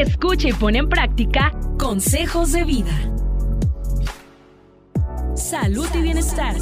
Escucha 0.00 0.48
y 0.48 0.52
pone 0.52 0.80
en 0.80 0.88
práctica 0.88 1.52
consejos 1.78 2.50
de 2.50 2.64
vida. 2.64 2.90
Salud 5.36 5.86
y 5.94 6.02
bienestar. 6.02 6.56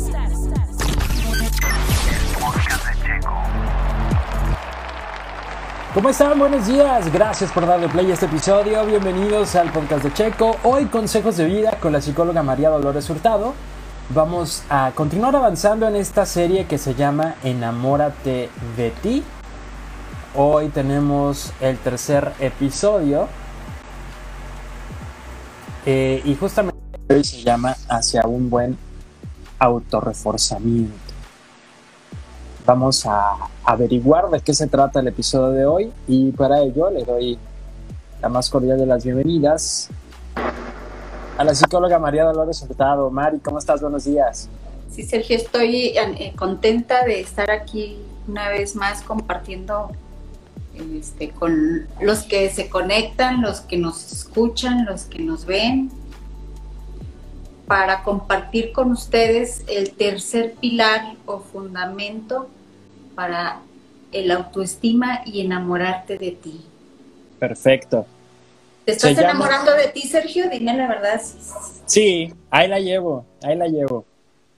¿Cómo 5.95 6.11
están? 6.11 6.39
Buenos 6.39 6.67
días. 6.67 7.11
Gracias 7.11 7.51
por 7.53 7.67
darle 7.67 7.89
play 7.89 8.11
a 8.11 8.15
este 8.15 8.27
episodio. 8.27 8.85
Bienvenidos 8.85 9.55
al 9.57 9.73
podcast 9.73 10.05
de 10.05 10.13
Checo. 10.13 10.59
Hoy 10.63 10.85
consejos 10.85 11.39
de 11.39 11.47
vida 11.47 11.79
con 11.81 11.95
la 11.95 12.03
psicóloga 12.03 12.43
María 12.43 12.69
Dolores 12.69 13.09
Hurtado. 13.09 13.55
Vamos 14.11 14.63
a 14.69 14.93
continuar 14.95 15.35
avanzando 15.35 15.89
en 15.89 15.97
esta 15.97 16.27
serie 16.27 16.67
que 16.67 16.77
se 16.77 16.95
llama 16.95 17.37
Enamórate 17.43 18.51
de 18.77 18.91
ti. 19.03 19.23
Hoy 20.35 20.71
tenemos 20.71 21.53
el 21.61 21.77
tercer 21.77 22.33
episodio. 22.41 23.29
Eh, 25.85 26.23
y 26.25 26.35
justamente 26.37 26.79
hoy 27.11 27.23
se 27.23 27.43
llama 27.43 27.77
Hacia 27.87 28.23
un 28.27 28.49
buen 28.49 28.79
autorreforzamiento. 29.59 30.95
Vamos 32.65 33.05
a 33.05 33.37
averiguar 33.63 34.31
de 34.31 34.41
qué 34.41 34.55
se 34.55 34.69
trata 34.69 35.01
el 35.01 35.09
episodio 35.09 35.51
de 35.51 35.67
hoy 35.67 35.93
y 36.09 36.33
para 36.33 36.61
ello 36.61 36.89
le 36.89 37.05
doy 37.05 37.39
la 38.23 38.31
más 38.31 38.49
cordial 38.49 38.79
de 38.79 38.87
las 38.87 39.05
bienvenidas 39.05 39.91
a 41.37 41.45
la 41.45 41.55
psicóloga 41.55 41.99
María 41.99 42.25
Dolores 42.25 42.63
Hurtado. 42.63 43.11
Mari, 43.11 43.39
¿cómo 43.41 43.59
estás? 43.59 43.83
Buenos 43.83 44.05
días. 44.05 44.49
Sí, 44.91 45.03
Sergio, 45.03 45.37
estoy 45.37 45.89
eh, 45.89 46.33
contenta 46.37 47.05
de 47.05 47.21
estar 47.21 47.51
aquí 47.51 47.99
una 48.27 48.49
vez 48.49 48.77
más 48.77 49.03
compartiendo 49.03 49.91
este, 50.99 51.31
con 51.31 51.87
los 52.01 52.23
que 52.23 52.51
se 52.51 52.69
conectan, 52.69 53.43
los 53.43 53.61
que 53.61 53.77
nos 53.77 54.13
escuchan, 54.13 54.85
los 54.85 55.05
que 55.05 55.21
nos 55.21 55.47
ven, 55.47 55.91
para 57.67 58.03
compartir 58.03 58.73
con 58.73 58.91
ustedes 58.93 59.65
el 59.69 59.93
tercer 59.93 60.55
pilar 60.61 61.15
o 61.27 61.41
fundamento 61.41 62.49
para 63.15 63.61
el 64.13 64.31
autoestima 64.31 65.23
y 65.25 65.41
enamorarte 65.41 66.19
de 66.19 66.33
ti. 66.33 66.61
Perfecto. 67.39 68.07
¿Te 68.85 68.93
estás 68.93 69.17
enamorando 69.17 69.73
de 69.75 69.89
ti, 69.89 70.03
Sergio? 70.03 70.51
Dime 70.51 70.77
la 70.77 70.89
verdad. 70.89 71.21
Sí, 71.87 72.33
ahí 72.51 72.69
la 72.69 72.81
llevo, 72.81 73.25
ahí 73.43 73.57
la 73.57 73.69
llevo. 73.69 74.05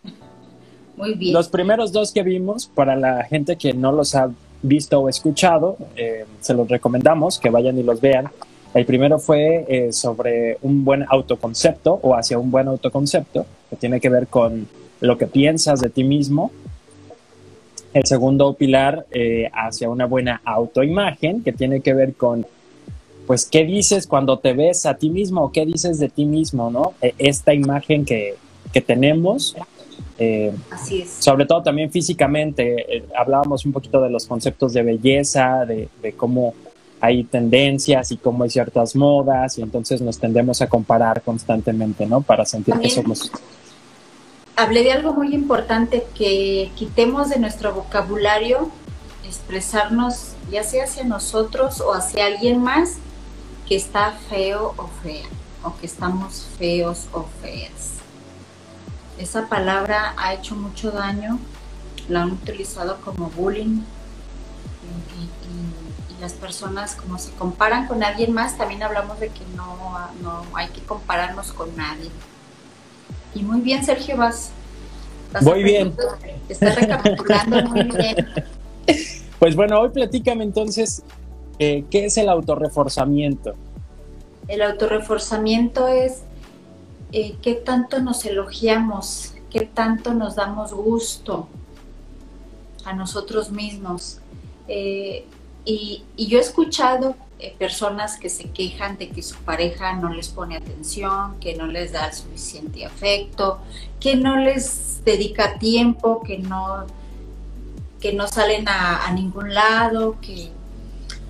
Muy 0.97 1.15
bien. 1.15 1.35
Los 1.35 1.49
primeros 1.49 1.93
dos 1.93 2.13
que 2.13 2.23
vimos, 2.23 2.67
para 2.67 2.97
la 2.97 3.25
gente 3.25 3.57
que 3.57 3.75
no 3.75 3.93
los 3.93 4.15
ha 4.15 4.31
visto 4.65 4.99
o 4.99 5.09
escuchado, 5.09 5.77
eh, 5.95 6.25
se 6.41 6.55
los 6.55 6.69
recomendamos 6.69 7.39
que 7.39 7.51
vayan 7.51 7.79
y 7.79 7.83
los 7.83 8.01
vean. 8.01 8.29
El 8.73 8.87
primero 8.87 9.19
fue 9.19 9.65
eh, 9.69 9.93
sobre 9.93 10.59
un 10.63 10.85
buen 10.85 11.05
autoconcepto 11.09 12.01
o 12.03 12.17
hacia 12.17 12.39
un 12.39 12.51
buen 12.51 12.67
autoconcepto, 12.67 13.47
que 13.71 13.77
tiene 13.77 14.01
que 14.01 14.09
ver 14.09 14.27
con 14.27 14.67
lo 15.01 15.17
que 15.17 15.27
piensas 15.27 15.81
de 15.81 15.91
ti 15.91 16.03
mismo. 16.03 16.51
El 17.93 18.05
segundo 18.07 18.55
pilar 18.55 19.07
eh, 19.13 19.49
hacia 19.53 19.89
una 19.89 20.07
buena 20.07 20.41
autoimagen, 20.45 21.45
que 21.45 21.53
tiene 21.53 21.81
que 21.81 21.95
ver 21.95 22.15
con, 22.15 22.45
pues, 23.27 23.45
qué 23.45 23.65
dices 23.65 24.09
cuando 24.09 24.41
te 24.41 24.55
ves 24.55 24.87
a 24.87 24.95
ti 24.95 25.11
mismo, 25.11 25.53
qué 25.53 25.65
dices 25.67 26.01
de 26.01 26.09
ti 26.09 26.25
mismo, 26.25 26.71
¿no? 26.71 26.95
E, 27.01 27.15
esta 27.19 27.55
imagen 27.55 28.05
que, 28.05 28.35
que 28.73 28.81
tenemos. 28.81 29.55
Eh, 30.19 30.53
Así 30.71 31.03
es. 31.03 31.11
Sobre 31.11 31.47
todo 31.47 31.63
también 31.63 31.91
físicamente, 31.91 33.05
hablábamos 33.17 33.65
un 33.67 33.73
poquito 33.73 34.01
de 34.01 34.11
los 34.11 34.27
conceptos 34.27 34.73
de 34.73 34.83
belleza, 34.83 35.65
de, 35.65 35.89
de 36.03 36.13
cómo 36.13 36.55
hay 37.01 37.25
tendencias 37.25 38.13
y 38.13 38.17
cómo 38.17 38.45
hay 38.45 38.51
ciertas 38.51 38.97
modas 38.97 39.59
y 39.59 39.63
entonces 39.63 40.01
nos 40.01 40.19
tendemos 40.19 40.63
a 40.63 40.69
comparar 40.69 41.21
constantemente, 41.23 42.07
¿no? 42.07 42.23
Para 42.23 42.47
sentir 42.47 42.79
que 42.79 42.89
somos... 42.89 43.31
Hablé 44.57 44.85
de 44.85 44.93
algo 44.93 45.13
muy 45.13 45.35
importante, 45.35 46.07
que 46.15 46.71
quitemos 46.77 47.29
de 47.29 47.41
nuestro 47.41 47.75
vocabulario 47.75 48.71
expresarnos 49.27 50.33
ya 50.51 50.63
sea 50.63 50.85
hacia 50.85 51.05
nosotros 51.05 51.81
o 51.81 51.93
hacia 51.93 52.27
alguien 52.27 52.63
más 52.63 52.95
que 53.69 53.77
está 53.77 54.13
feo 54.31 54.75
o 54.77 54.89
fea, 55.03 55.27
o 55.63 55.77
que 55.77 55.87
estamos 55.87 56.47
feos 56.59 57.07
o 57.13 57.27
feas. 57.43 57.94
Esa 59.19 59.49
palabra 59.49 60.15
ha 60.17 60.35
hecho 60.35 60.57
mucho 60.57 60.91
daño, 60.91 61.39
la 62.09 62.23
han 62.23 62.33
utilizado 62.33 63.01
como 63.01 63.31
bullying, 63.31 63.83
las 66.21 66.33
personas 66.33 66.95
como 66.95 67.19
se 67.19 67.33
comparan 67.33 67.87
con 67.87 68.03
alguien 68.03 68.33
más, 68.33 68.57
también 68.57 68.83
hablamos 68.83 69.21
de 69.21 69.29
que 69.29 69.45
no, 69.57 69.77
no 70.23 70.43
hay 70.55 70.69
que 70.69 70.81
compararnos 70.81 71.53
con 71.53 71.77
nadie. 71.77 72.11
Y 73.35 73.43
muy 73.43 73.61
bien, 73.61 73.85
Sergio, 73.85 74.17
vas. 74.17 74.51
muy 75.41 75.63
bien. 75.63 75.95
Estás 76.49 76.77
recapitulando 76.77 77.63
muy 77.65 77.83
bien. 77.85 78.17
Pues 79.39 79.57
bueno, 79.57 79.79
hoy 79.79 79.91
platícame 79.91 80.45
entonces, 80.45 81.03
eh, 81.59 81.85
¿qué 81.91 82.07
es 82.07 82.17
el 82.17 82.31
autorreforzamiento? 82.31 83.55
El 84.49 84.63
autorreforzamiento 84.63 85.87
es 85.87 86.23
eh, 87.17 87.37
qué 87.41 87.55
tanto 87.55 88.01
nos 88.01 88.25
elogiamos, 88.25 89.35
qué 89.49 89.61
tanto 89.61 90.15
nos 90.15 90.35
damos 90.35 90.73
gusto 90.73 91.49
a 92.85 92.93
nosotros 92.93 93.53
mismos. 93.53 94.19
Eh, 94.67 95.25
y, 95.65 96.03
yo 96.19 96.39
he 96.39 96.41
escuchado 96.41 97.15
eh, 97.39 97.55
personas 97.57 98.19
que 98.19 98.29
se 98.29 98.51
quejan 98.51 98.99
de 98.99 99.11
que 99.11 99.23
su 99.23 99.37
pareja 99.37 99.93
no 99.93 100.13
les 100.13 100.29
pone 100.29 100.57
atención, 100.57 101.39
que 101.39 101.55
no 101.55 101.69
les 101.69 101.93
da 101.93 102.07
el 102.07 102.15
suficiente 102.15 102.85
afecto, 102.85 103.61
que 104.01 104.17
no 104.17 104.37
les 104.37 105.05
dedica 105.05 105.57
tiempo, 105.61 106.21
que 106.21 106.39
no, 106.39 106.85
que 108.01 108.13
no 108.13 108.27
salen 108.27 108.65
a, 108.67 109.09
ningún 109.13 109.55
lado, 109.55 110.17
que, 110.21 110.49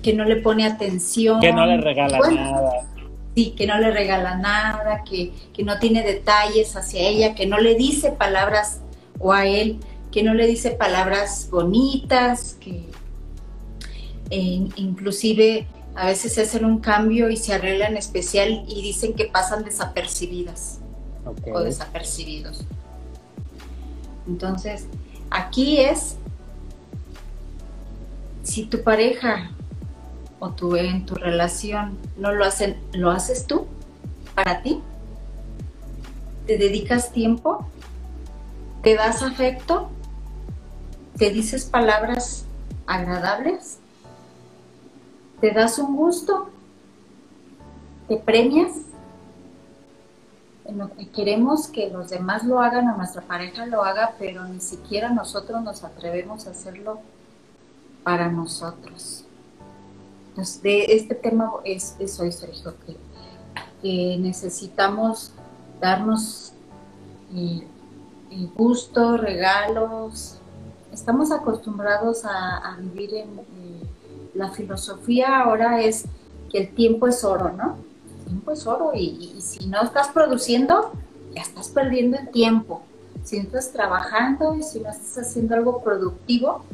que, 0.01 0.13
no 0.13 0.25
le 0.25 0.37
pone 0.37 0.65
atención. 0.65 1.39
Que 1.41 1.53
no 1.53 1.63
le 1.67 1.77
regala 1.77 2.17
nada. 2.31 2.87
Sí, 3.35 3.53
que 3.57 3.67
no 3.67 3.77
le 3.77 3.91
regala 3.91 4.37
nada, 4.37 5.03
que, 5.03 5.33
que 5.53 5.63
no 5.63 5.77
tiene 5.77 6.03
detalles 6.03 6.75
hacia 6.75 7.01
ella, 7.01 7.35
que 7.35 7.45
no 7.45 7.59
le 7.59 7.75
dice 7.75 8.11
palabras 8.11 8.79
o 9.19 9.33
a 9.33 9.45
él, 9.45 9.79
que 10.11 10.23
no 10.23 10.33
le 10.33 10.47
dice 10.47 10.71
palabras 10.71 11.49
bonitas, 11.51 12.55
que, 12.61 12.85
inclusive 14.29 15.67
a 15.95 16.07
veces 16.07 16.33
se 16.33 16.43
hacen 16.43 16.65
un 16.65 16.79
cambio 16.79 17.29
y 17.29 17.37
se 17.37 17.53
arreglan 17.53 17.97
especial 17.97 18.63
y 18.67 18.81
dicen 18.81 19.13
que 19.13 19.25
pasan 19.25 19.63
desapercibidas 19.63 20.79
o 21.53 21.59
desapercibidos. 21.59 22.65
Entonces, 24.27 24.87
aquí 25.29 25.79
es 25.79 26.15
si 28.43 28.65
tu 28.65 28.83
pareja 28.83 29.51
tú 30.51 30.75
en 30.75 31.05
tu 31.05 31.15
relación 31.15 31.97
no 32.17 32.31
lo 32.31 32.45
hacen, 32.45 32.77
lo 32.93 33.11
haces 33.11 33.47
tú 33.47 33.67
para 34.33 34.61
ti. 34.61 34.81
Te 36.47 36.57
dedicas 36.57 37.11
tiempo, 37.11 37.67
te 38.83 38.95
das 38.95 39.23
afecto, 39.23 39.89
te 41.17 41.31
dices 41.31 41.65
palabras 41.65 42.45
agradables 42.85 43.79
te 45.41 45.51
das 45.51 45.79
un 45.79 45.95
gusto, 45.95 46.49
te 48.07 48.17
premias 48.17 48.71
queremos 51.13 51.67
que 51.67 51.89
los 51.91 52.09
demás 52.09 52.43
lo 52.43 52.59
hagan 52.59 52.89
o 52.89 52.97
nuestra 52.97 53.21
pareja 53.21 53.67
lo 53.67 53.83
haga, 53.83 54.15
pero 54.17 54.45
ni 54.45 54.59
siquiera 54.59 55.09
nosotros 55.09 55.61
nos 55.61 55.83
atrevemos 55.83 56.47
a 56.47 56.51
hacerlo 56.51 56.99
para 58.03 58.29
nosotros. 58.29 59.24
Entonces, 60.35 60.61
de 60.63 60.83
este 60.89 61.15
tema 61.15 61.49
es, 61.63 61.95
hoy, 62.19 62.29
Sergio, 62.29 62.75
que, 63.81 64.17
necesitamos 64.19 65.31
darnos 65.79 66.51
eh, 67.33 67.65
gusto, 68.57 69.15
regalos. 69.15 70.39
Estamos 70.91 71.31
acostumbrados 71.31 72.25
a, 72.25 72.75
vivir 72.81 73.13
en 73.15 73.29
la 74.33 74.49
filosofía 74.49 75.39
ahora 75.39 75.81
es 75.81 76.03
que 76.51 76.57
el 76.57 76.75
tiempo 76.75 77.07
es 77.07 77.23
oro, 77.23 77.53
¿no? 77.53 77.77
El 78.19 78.25
tiempo 78.25 78.51
es 78.51 78.67
oro 78.67 78.91
y, 78.93 79.35
si 79.39 79.67
no 79.67 79.83
estás 79.83 80.09
produciendo, 80.09 80.91
ya 81.33 81.43
estás 81.43 81.69
perdiendo 81.69 82.17
el 82.17 82.29
tiempo. 82.29 82.81
Si 83.23 83.37
no 83.37 83.43
estás 83.43 83.71
trabajando 83.71 84.53
y 84.55 84.63
si 84.63 84.81
no 84.81 84.89
estás 84.89 85.17
haciendo 85.29 85.55
algo 85.55 85.81
productivo, 85.81 86.65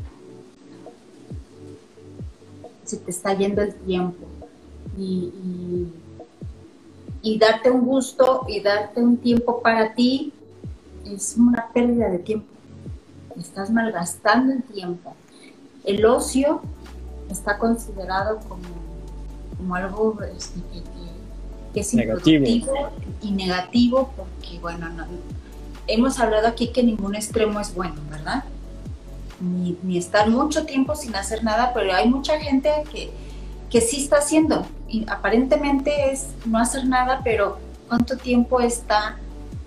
se 2.91 2.97
te 2.97 3.11
está 3.11 3.33
yendo 3.33 3.61
el 3.61 3.73
tiempo. 3.73 4.27
Y, 4.97 5.87
y, 7.23 7.37
darte 7.39 7.71
un 7.71 7.85
gusto 7.85 8.45
y 8.47 8.59
darte 8.59 9.01
un 9.01 9.17
tiempo 9.17 9.61
para 9.61 9.93
ti 9.93 10.33
es 11.05 11.35
una 11.37 11.69
pérdida 11.73 12.09
de 12.09 12.19
tiempo. 12.19 12.47
Estás 13.39 13.71
malgastando 13.71 14.53
el 14.53 14.63
tiempo. 14.63 15.15
El 15.85 16.05
ocio 16.05 16.61
está 17.29 17.57
considerado 17.57 18.39
como 18.49 18.81
como 19.61 19.75
algo 19.75 20.17
este, 20.35 20.59
que, 21.73 21.79
es 21.79 21.93
negativo. 21.93 22.45
y 23.21 23.31
negativo 23.31 24.11
porque, 24.17 24.59
bueno, 24.59 24.87
hemos 25.85 26.19
hablado 26.19 26.47
aquí 26.47 26.71
que 26.71 26.81
ningún 26.81 27.15
extremo 27.15 27.59
es 27.59 27.73
bueno, 27.73 27.95
¿verdad? 28.09 28.43
Ni, 29.41 29.77
ni, 29.81 29.97
estar 29.97 30.29
mucho 30.29 30.65
tiempo 30.65 30.95
sin 30.95 31.15
hacer 31.15 31.43
nada, 31.43 31.71
pero 31.73 31.93
hay 31.93 32.07
mucha 32.07 32.39
gente 32.39 32.71
que, 32.91 33.09
que 33.71 33.81
sí 33.81 34.03
está 34.03 34.17
haciendo 34.17 34.65
y 34.87 35.03
aparentemente 35.09 36.11
es 36.11 36.27
no 36.45 36.59
hacer 36.59 36.85
nada, 36.85 37.21
pero 37.23 37.57
¿cuánto 37.87 38.17
tiempo 38.17 38.61
está 38.61 39.17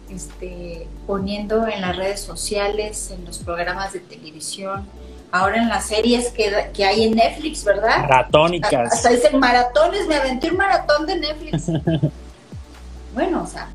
este, 0.09 0.87
poniendo 1.07 1.67
en 1.67 1.81
las 1.81 1.97
redes 1.97 2.21
sociales, 2.21 3.11
en 3.11 3.25
los 3.25 3.39
programas 3.39 3.93
de 3.93 4.01
televisión, 4.01 4.87
ahora 5.33 5.57
en 5.57 5.69
las 5.69 5.87
series 5.87 6.31
que, 6.31 6.71
que 6.73 6.85
hay 6.85 7.05
en 7.05 7.17
Netflix, 7.17 7.65
¿verdad? 7.65 8.03
Maratónicas. 8.03 8.93
Hasta 8.93 9.11
dicen 9.11 9.39
maratones, 9.41 10.07
me 10.07 10.15
aventé 10.15 10.51
un 10.51 10.57
maratón 10.57 11.07
de 11.07 11.19
Netflix. 11.19 11.67
bueno, 13.15 13.43
o 13.43 13.47
sea, 13.47 13.69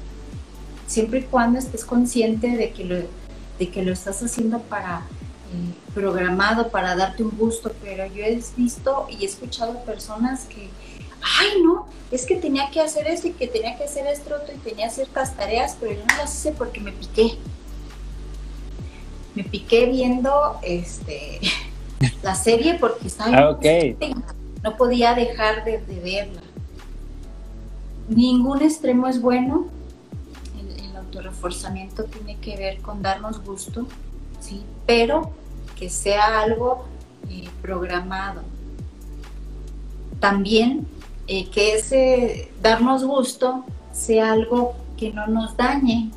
siempre 0.87 1.19
y 1.19 1.23
cuando 1.23 1.59
estés 1.59 1.83
consciente 1.83 2.47
de 2.55 2.71
que 2.71 2.85
lo, 2.85 2.95
de 3.59 3.69
que 3.69 3.83
lo 3.83 3.91
estás 3.91 4.23
haciendo 4.23 4.59
para 4.59 5.01
programado 5.93 6.69
para 6.69 6.95
darte 6.95 7.23
un 7.23 7.35
gusto, 7.37 7.71
pero 7.81 8.05
yo 8.07 8.23
he 8.23 8.39
visto 8.55 9.07
y 9.09 9.23
he 9.23 9.25
escuchado 9.25 9.83
personas 9.83 10.45
que, 10.45 10.69
ay 11.21 11.61
no, 11.63 11.87
es 12.11 12.25
que 12.25 12.35
tenía 12.35 12.69
que 12.71 12.79
hacer 12.81 13.07
esto 13.07 13.27
y 13.27 13.31
que 13.31 13.47
tenía 13.47 13.77
que 13.77 13.83
hacer 13.83 14.07
esto 14.07 14.35
otro 14.35 14.53
y 14.53 14.57
tenía 14.57 14.89
ciertas 14.89 15.35
tareas, 15.35 15.75
pero 15.79 15.93
yo 15.93 15.99
no 15.99 16.17
las 16.17 16.33
hice 16.33 16.51
porque 16.51 16.79
me 16.79 16.91
piqué. 16.91 17.37
Me 19.35 19.43
piqué 19.43 19.85
viendo 19.85 20.59
este 20.63 21.39
la 22.23 22.35
serie 22.35 22.75
porque 22.75 23.07
estaba 23.07 23.37
ah, 23.37 23.59
no 24.63 24.77
podía 24.77 25.13
dejar 25.13 25.63
de, 25.63 25.77
verla. 26.03 26.41
Ningún 28.09 28.61
extremo 28.61 29.07
es 29.07 29.21
bueno. 29.21 29.67
El, 30.59 30.85
el 30.85 30.95
autorreforzamiento 30.95 32.05
tiene 32.05 32.37
que 32.37 32.57
ver 32.57 32.81
con 32.81 33.01
darnos 33.01 33.43
gusto, 33.43 33.87
sí, 34.49 34.63
pero 34.85 35.31
que 35.77 35.89
sea 35.89 36.41
algo 36.41 36.85
eh, 37.29 37.47
programado. 37.61 38.41
También 40.19 40.87
eh, 41.27 41.49
que 41.49 41.75
ese 41.75 42.51
darnos 42.61 43.03
gusto 43.03 43.63
sea 43.93 44.31
algo 44.33 44.75
que 44.97 45.13
no 45.13 45.27
nos 45.27 45.55
dañe, 45.55 46.09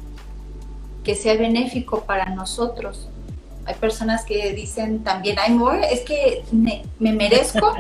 que 1.05 1.15
sea 1.15 1.37
benéfico 1.37 2.05
para 2.05 2.31
nosotros. 2.31 3.09
Hay 3.65 3.75
personas 3.77 4.25
que 4.25 4.53
dicen 4.55 5.05
también, 5.05 5.37
ay, 5.39 5.57
es 5.91 6.01
que 6.01 6.45
me, 6.51 6.83
merezco 6.99 7.73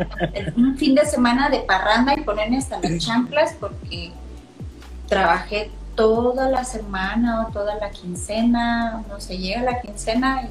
un 0.56 0.76
fin 0.76 0.94
de 0.94 1.04
semana 1.06 1.48
de 1.48 1.58
parranda 1.60 2.14
y 2.14 2.20
ponerme 2.20 2.58
hasta 2.58 2.78
las 2.78 2.98
chanclas 2.98 3.56
porque 3.58 4.12
trabajé 5.08 5.70
toda 5.94 6.48
la 6.48 6.64
semana 6.64 7.46
o 7.46 7.52
toda 7.52 7.76
la 7.76 7.90
quincena, 7.90 9.04
no 9.08 9.20
sé, 9.20 9.38
llega 9.38 9.62
la 9.62 9.80
quincena 9.80 10.48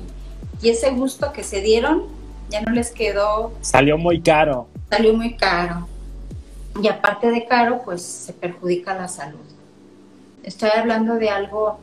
y, 0.62 0.68
y 0.68 0.70
ese 0.70 0.92
gusto 0.92 1.32
que 1.34 1.44
se 1.44 1.62
dieron 1.62 2.04
ya 2.50 2.62
no 2.62 2.72
les 2.74 2.92
quedó. 2.92 3.54
Salió 3.62 3.98
muy 3.98 4.22
caro. 4.22 4.68
Salió 4.90 5.14
muy 5.14 5.36
caro 5.36 5.88
y 6.80 6.88
aparte 6.88 7.32
de 7.32 7.46
caro, 7.46 7.82
pues 7.84 8.02
se 8.02 8.34
perjudica 8.34 8.94
la 8.94 9.08
salud. 9.08 9.40
Estoy 10.44 10.70
hablando 10.76 11.16
de 11.16 11.30
algo 11.30 11.80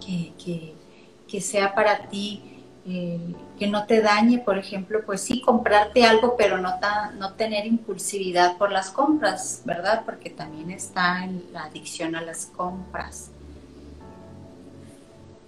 que, 0.00 1.40
sea 1.40 1.74
para 1.74 2.08
ti, 2.08 2.62
eh, 2.86 3.18
que 3.58 3.66
no 3.66 3.86
te 3.86 4.02
dañe, 4.02 4.38
por 4.38 4.58
ejemplo, 4.58 5.00
pues 5.04 5.22
sí, 5.22 5.40
comprarte 5.40 6.04
algo, 6.04 6.36
pero 6.36 6.58
no, 6.58 6.74
no 7.18 7.32
tener 7.34 7.66
impulsividad 7.66 8.58
por 8.58 8.70
las 8.70 8.90
compras, 8.90 9.62
¿verdad? 9.64 10.02
Porque 10.04 10.30
también 10.30 10.70
está 10.70 11.24
en 11.24 11.42
la 11.52 11.64
adicción 11.64 12.14
a 12.16 12.22
las 12.22 12.46
compras. 12.46 13.30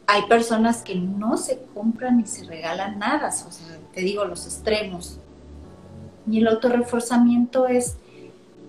Hay 0.06 0.22
personas 0.22 0.82
que 0.82 0.94
no 0.94 1.36
se 1.36 1.60
compran 1.74 2.16
ni 2.16 2.26
se 2.26 2.44
regalan 2.44 2.98
nada, 2.98 3.28
o 3.28 3.52
sea, 3.52 3.78
te 3.92 4.00
digo, 4.00 4.24
los 4.24 4.46
extremos. 4.46 5.18
Y 6.30 6.38
el 6.38 6.48
autorreforzamiento 6.48 7.66
es 7.66 7.96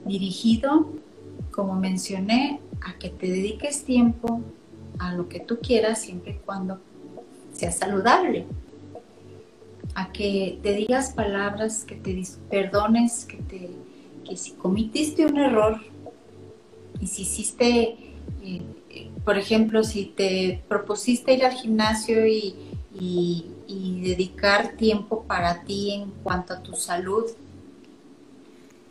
dirigido, 0.05 0.89
como 1.51 1.75
mencioné, 1.75 2.59
a 2.81 2.97
que 2.97 3.09
te 3.09 3.27
dediques 3.27 3.83
tiempo 3.83 4.41
a 4.97 5.13
lo 5.13 5.29
que 5.29 5.39
tú 5.39 5.59
quieras 5.59 6.01
siempre 6.01 6.31
y 6.31 6.45
cuando 6.45 6.79
sea 7.53 7.71
saludable. 7.71 8.45
A 9.95 10.11
que 10.11 10.59
te 10.63 10.73
digas 10.73 11.11
palabras, 11.11 11.83
que 11.83 11.95
te 11.95 12.23
perdones, 12.49 13.25
que, 13.25 13.37
te, 13.37 13.69
que 14.27 14.37
si 14.37 14.51
cometiste 14.51 15.25
un 15.25 15.37
error 15.37 15.81
y 16.99 17.07
si 17.07 17.23
hiciste, 17.23 17.97
eh, 18.43 18.61
por 19.25 19.37
ejemplo, 19.37 19.83
si 19.83 20.05
te 20.05 20.63
propusiste 20.67 21.33
ir 21.33 21.45
al 21.45 21.53
gimnasio 21.53 22.25
y, 22.27 22.55
y 22.99 24.01
dedicar 24.01 24.73
tiempo 24.77 25.23
para 25.23 25.63
ti 25.63 25.91
en 25.91 26.11
cuanto 26.23 26.53
a 26.53 26.63
tu 26.63 26.73
salud, 26.73 27.25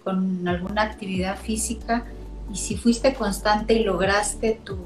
con 0.09 0.49
alguna 0.49 0.83
actividad 0.83 1.39
física 1.39 2.07
y 2.51 2.57
si 2.57 2.79
fuiste 2.79 3.13
constante 3.13 3.75
y 3.75 3.85
lograste 3.85 4.59
tu, 4.65 4.79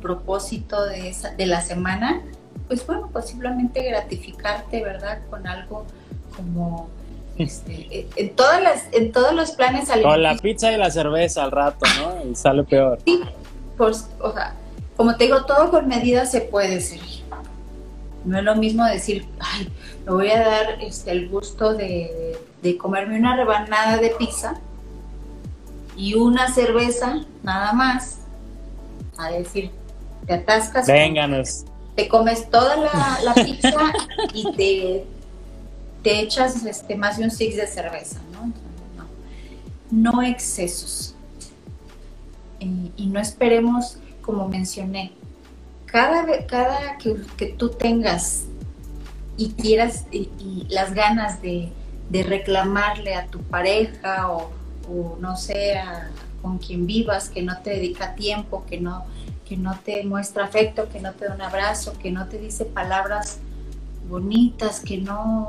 propósito 0.00 0.84
de, 0.84 1.12
de 1.36 1.46
la 1.46 1.60
semana, 1.60 2.22
pues 2.68 2.86
bueno, 2.86 3.08
posiblemente 3.12 3.82
gratificarte, 3.82 4.82
¿verdad? 4.82 5.20
Con 5.30 5.46
algo 5.46 5.86
como 6.36 6.88
este, 7.38 8.06
en 8.16 8.36
todas 8.36 8.62
las, 8.62 8.84
en 8.92 9.10
todos 9.12 9.32
los 9.32 9.52
planes 9.52 9.88
Con 10.02 10.22
la 10.22 10.36
pizza 10.36 10.72
y 10.72 10.76
la 10.76 10.90
cerveza 10.90 11.44
al 11.44 11.50
rato, 11.50 11.86
¿no? 11.98 12.30
Y 12.30 12.34
sale 12.34 12.64
peor. 12.64 12.98
Sí, 13.04 13.20
pues, 13.76 14.08
o 14.20 14.32
sea, 14.32 14.54
como 14.96 15.16
te 15.16 15.24
digo, 15.24 15.44
todo 15.44 15.70
con 15.70 15.88
medida 15.88 16.26
se 16.26 16.42
puede 16.42 16.80
ser. 16.80 17.00
No 18.24 18.38
es 18.38 18.44
lo 18.44 18.56
mismo 18.56 18.84
decir, 18.84 19.26
ay, 19.38 19.68
me 20.04 20.12
voy 20.12 20.30
a 20.30 20.40
dar 20.40 20.78
este, 20.82 21.12
el 21.12 21.28
gusto 21.28 21.74
de, 21.74 22.36
de 22.62 22.76
comerme 22.76 23.16
una 23.16 23.36
rebanada 23.36 23.96
de 23.98 24.10
pizza 24.10 24.54
y 25.96 26.14
una 26.14 26.52
cerveza 26.52 27.24
nada 27.42 27.72
más, 27.72 28.18
a 29.16 29.30
decir, 29.30 29.70
te 30.26 30.34
atascas. 30.34 30.86
Vénganos. 30.86 31.64
Te 31.98 32.06
comes 32.06 32.48
toda 32.48 32.76
la, 32.76 33.34
pizza 33.44 33.92
y 34.32 34.52
te, 34.52 35.04
te 36.04 36.20
echas 36.20 36.64
este, 36.64 36.94
más 36.94 37.18
de 37.18 37.24
un 37.24 37.30
six 37.32 37.56
de 37.56 37.66
cerveza, 37.66 38.20
¿no? 38.32 38.52
No, 39.90 40.22
excesos. 40.22 41.16
Y, 42.60 43.06
no 43.06 43.18
esperemos, 43.18 43.98
como 44.22 44.46
mencioné, 44.46 45.10
cada, 45.86 46.46
cada 46.46 46.98
que, 46.98 47.16
que 47.36 47.46
tú 47.46 47.70
tengas 47.70 48.44
y 49.36 49.50
quieras 49.50 50.04
y 50.12 50.66
las 50.68 50.94
ganas 50.94 51.42
de, 51.42 51.72
de 52.10 52.22
reclamarle 52.22 53.16
a 53.16 53.26
tu 53.26 53.40
pareja 53.40 54.30
o, 54.30 54.50
no 55.20 55.36
sé, 55.36 55.80
con 56.40 56.58
quien 56.58 56.86
vivas, 56.86 57.28
que 57.28 57.42
no 57.42 57.58
te 57.58 57.70
dedica 57.70 58.14
tiempo, 58.14 58.64
que 58.68 58.80
no, 58.80 59.04
que 59.48 59.56
no 59.56 59.78
te 59.82 60.04
muestra 60.04 60.44
afecto, 60.44 60.88
que 60.90 61.00
no 61.00 61.12
te 61.12 61.24
da 61.24 61.34
un 61.34 61.40
abrazo, 61.40 61.94
que 61.98 62.10
no 62.10 62.26
te 62.26 62.38
dice 62.38 62.66
palabras 62.66 63.38
bonitas, 64.08 64.80
que 64.80 64.98
no, 64.98 65.48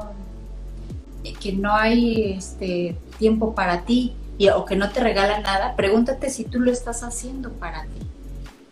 que 1.40 1.52
no 1.54 1.74
hay 1.76 2.34
este, 2.34 2.96
tiempo 3.18 3.54
para 3.54 3.82
ti 3.84 4.16
y, 4.38 4.48
o 4.50 4.64
que 4.64 4.78
no 4.78 4.90
te 4.92 5.02
regala 5.02 5.42
nada, 5.42 5.76
pregúntate 5.76 6.30
si 6.30 6.46
tú 6.46 6.60
lo 6.62 6.72
estás 6.72 7.04
haciendo 7.04 7.52
para 7.52 7.84
ti. 7.84 8.08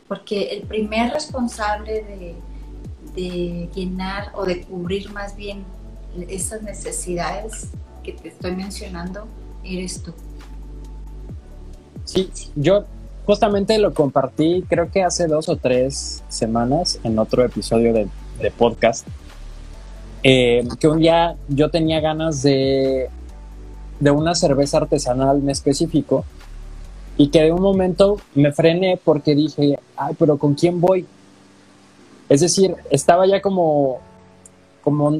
Porque 0.07 0.49
el 0.51 0.61
primer 0.61 1.11
responsable 1.11 2.03
de, 2.03 2.35
de 3.13 3.69
llenar 3.75 4.31
o 4.33 4.45
de 4.45 4.61
cubrir 4.61 5.11
más 5.11 5.35
bien 5.35 5.65
esas 6.29 6.61
necesidades 6.61 7.67
que 8.01 8.13
te 8.13 8.29
estoy 8.29 8.55
mencionando 8.55 9.27
eres 9.63 10.01
tú. 10.01 10.13
Sí, 12.05 12.31
yo 12.55 12.85
justamente 13.27 13.77
lo 13.77 13.93
compartí 13.93 14.63
creo 14.69 14.89
que 14.89 15.03
hace 15.03 15.27
dos 15.27 15.49
o 15.49 15.57
tres 15.57 16.23
semanas 16.29 16.97
en 17.03 17.19
otro 17.19 17.43
episodio 17.43 17.93
de, 17.93 18.07
podcast, 18.51 19.05
eh, 20.23 20.65
que 20.79 20.87
un 20.87 20.99
día 20.99 21.35
yo 21.49 21.69
tenía 21.69 21.99
ganas 21.99 22.41
de, 22.41 23.09
de 23.99 24.11
una 24.11 24.33
cerveza 24.33 24.77
artesanal 24.77 25.39
en 25.39 25.49
específico 25.49 26.23
y 27.17 27.27
que 27.27 27.41
de 27.41 27.51
un 27.51 27.61
momento 27.61 28.17
me 28.33 28.53
frené 28.53 28.97
porque 29.03 29.35
dije, 29.35 29.77
ay, 29.97 30.15
pero 30.17 30.37
¿con 30.37 30.53
quién 30.53 30.79
voy? 30.79 31.05
Es 32.29 32.41
decir, 32.41 32.75
estaba 32.91 33.25
ya 33.27 33.41
como, 33.41 33.99
como 34.83 35.19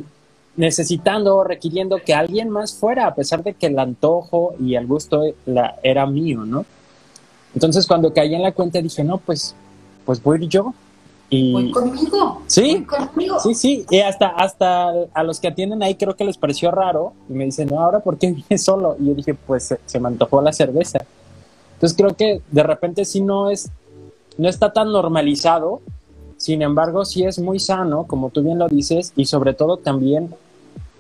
necesitando 0.55 1.37
o 1.37 1.43
requiriendo 1.43 1.97
que 1.97 2.13
alguien 2.13 2.49
más 2.49 2.73
fuera, 2.73 3.07
a 3.07 3.15
pesar 3.15 3.43
de 3.43 3.53
que 3.53 3.67
el 3.67 3.79
antojo 3.79 4.53
y 4.59 4.75
el 4.75 4.87
gusto 4.87 5.23
era 5.83 6.05
mío, 6.05 6.45
¿no? 6.45 6.65
Entonces 7.57 7.87
cuando 7.87 8.13
caí 8.13 8.35
en 8.35 8.43
la 8.43 8.51
cuenta 8.51 8.79
dije, 8.79 9.03
no, 9.03 9.17
pues, 9.17 9.55
pues 10.05 10.21
voy 10.21 10.47
yo. 10.47 10.75
Y, 11.27 11.53
Voy 11.53 11.71
conmigo. 11.71 12.43
Sí, 12.45 12.61
voy 12.61 12.85
conmigo. 12.85 13.39
Sí, 13.39 13.55
sí, 13.55 13.85
y 13.89 13.99
hasta, 14.01 14.27
hasta 14.27 14.91
a 15.11 15.23
los 15.23 15.39
que 15.39 15.47
atienden 15.47 15.81
ahí 15.81 15.95
creo 15.95 16.15
que 16.15 16.23
les 16.23 16.37
pareció 16.37 16.69
raro 16.69 17.13
y 17.27 17.33
me 17.33 17.45
dicen, 17.45 17.67
no, 17.69 17.79
ahora 17.79 18.01
¿por 18.01 18.19
qué 18.19 18.31
vienes 18.31 18.63
solo? 18.63 18.95
Y 18.99 19.07
yo 19.07 19.15
dije, 19.15 19.33
pues 19.33 19.63
se, 19.63 19.79
se 19.87 19.99
me 19.99 20.07
antojó 20.07 20.39
la 20.39 20.53
cerveza. 20.53 20.99
Entonces 21.73 21.97
creo 21.97 22.15
que 22.15 22.43
de 22.51 22.61
repente 22.61 23.05
sí 23.05 23.21
no 23.21 23.49
es, 23.49 23.71
no 24.37 24.47
está 24.47 24.71
tan 24.71 24.91
normalizado, 24.91 25.81
sin 26.37 26.61
embargo 26.61 27.05
sí 27.05 27.23
es 27.23 27.39
muy 27.39 27.57
sano, 27.57 28.03
como 28.03 28.29
tú 28.29 28.43
bien 28.43 28.59
lo 28.59 28.67
dices, 28.67 29.13
y 29.15 29.25
sobre 29.25 29.55
todo 29.55 29.77
también, 29.77 30.31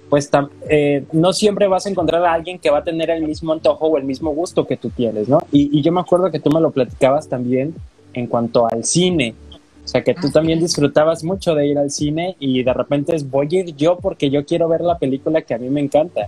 pues 0.09 0.31
tam- 0.31 0.49
eh, 0.69 1.03
no 1.11 1.33
siempre 1.33 1.67
vas 1.67 1.85
a 1.85 1.89
encontrar 1.89 2.23
a 2.25 2.33
alguien 2.33 2.59
que 2.59 2.69
va 2.69 2.79
a 2.79 2.83
tener 2.83 3.09
el 3.09 3.23
mismo 3.23 3.51
antojo 3.53 3.87
o 3.87 3.97
el 3.97 4.03
mismo 4.03 4.31
gusto 4.31 4.65
que 4.65 4.77
tú 4.77 4.89
tienes, 4.89 5.27
¿no? 5.27 5.39
Y, 5.51 5.77
y 5.77 5.81
yo 5.81 5.91
me 5.91 5.99
acuerdo 5.99 6.31
que 6.31 6.39
tú 6.39 6.49
me 6.49 6.61
lo 6.61 6.71
platicabas 6.71 7.27
también 7.27 7.75
en 8.13 8.27
cuanto 8.27 8.67
al 8.67 8.83
cine. 8.85 9.35
O 9.83 9.87
sea, 9.87 10.03
que 10.03 10.13
tú 10.13 10.27
Ah, 10.27 10.31
también 10.33 10.59
disfrutabas 10.59 11.23
mucho 11.23 11.55
de 11.55 11.67
ir 11.67 11.77
al 11.77 11.91
cine 11.91 12.35
y 12.39 12.61
de 12.63 12.73
repente 12.73 13.15
es 13.15 13.29
voy 13.29 13.47
a 13.51 13.59
ir 13.59 13.75
yo 13.75 13.97
porque 13.97 14.29
yo 14.29 14.45
quiero 14.45 14.67
ver 14.67 14.81
la 14.81 14.97
película 14.97 15.41
que 15.41 15.53
a 15.53 15.57
mí 15.57 15.69
me 15.69 15.81
encanta. 15.81 16.27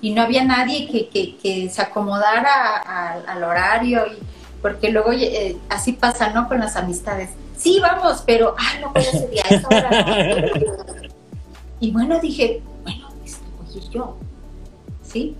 y 0.00 0.10
no 0.12 0.22
había 0.22 0.44
nadie 0.44 0.86
que, 0.88 1.08
que, 1.08 1.36
que 1.38 1.68
se 1.70 1.82
acomodara 1.82 2.76
a- 2.86 3.20
al 3.26 3.42
horario 3.42 4.06
y 4.06 4.16
porque 4.62 4.90
luego 4.90 5.10
eh, 5.12 5.56
así 5.70 5.92
pasa 5.92 6.30
no 6.32 6.46
con 6.46 6.60
las 6.60 6.76
amistades 6.76 7.30
sí 7.56 7.80
vamos 7.80 8.22
pero 8.24 8.54
ay 8.56 8.80
no 8.80 8.92
puedo 8.92 9.08
ese 9.08 9.26
día 9.28 9.42
a 9.44 9.54
esa 9.54 9.66
hora 9.68 9.90
no". 9.90 11.08
y 11.80 11.90
bueno 11.92 12.18
dije 12.20 12.60
bueno 12.82 13.08
este, 13.24 13.42
voy 13.58 13.82
yo 13.90 14.16
sí 15.02 15.34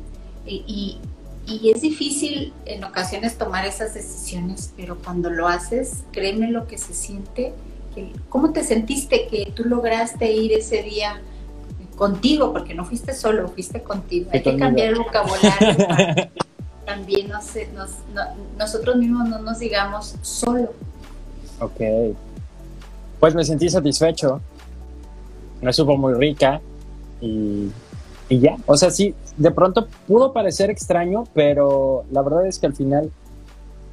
y, 0.46 0.64
y, 0.66 1.52
y 1.52 1.70
es 1.70 1.80
difícil 1.82 2.52
en 2.66 2.84
ocasiones 2.84 3.36
tomar 3.38 3.66
esas 3.66 3.94
decisiones 3.94 4.72
pero 4.76 4.96
cuando 4.98 5.30
lo 5.30 5.48
haces 5.48 6.04
créeme 6.12 6.50
lo 6.50 6.66
que 6.66 6.78
se 6.78 6.94
siente 6.94 7.52
que, 7.94 8.12
cómo 8.28 8.52
te 8.52 8.62
sentiste 8.64 9.26
que 9.28 9.52
tú 9.54 9.64
lograste 9.64 10.30
ir 10.32 10.52
ese 10.52 10.82
día 10.82 11.20
contigo, 11.96 12.52
porque 12.52 12.74
no 12.74 12.84
fuiste 12.84 13.12
solo, 13.12 13.48
fuiste 13.48 13.82
contigo. 13.82 14.30
Hay 14.32 14.40
que 14.40 14.56
cambiar 14.56 14.90
el 14.90 14.98
vocabulario 15.00 15.76
para 15.88 16.30
también 16.86 17.28
nos- 17.28 17.54
no- 18.14 18.22
nosotros 18.56 18.94
mismos 18.96 19.28
no 19.28 19.40
nos 19.40 19.58
digamos 19.58 20.14
solo. 20.22 20.72
Ok. 21.58 21.80
Pues 23.18 23.34
me 23.34 23.44
sentí 23.44 23.68
satisfecho. 23.68 24.40
Me 25.60 25.72
supo 25.72 25.96
muy 25.96 26.14
rica 26.14 26.60
y, 27.20 27.70
y 28.28 28.40
ya. 28.40 28.56
O 28.66 28.76
sea, 28.76 28.90
sí, 28.90 29.14
de 29.36 29.50
pronto 29.50 29.88
pudo 30.06 30.32
parecer 30.32 30.70
extraño, 30.70 31.24
pero 31.34 32.04
la 32.10 32.22
verdad 32.22 32.46
es 32.46 32.58
que 32.58 32.66
al 32.66 32.74
final 32.74 33.10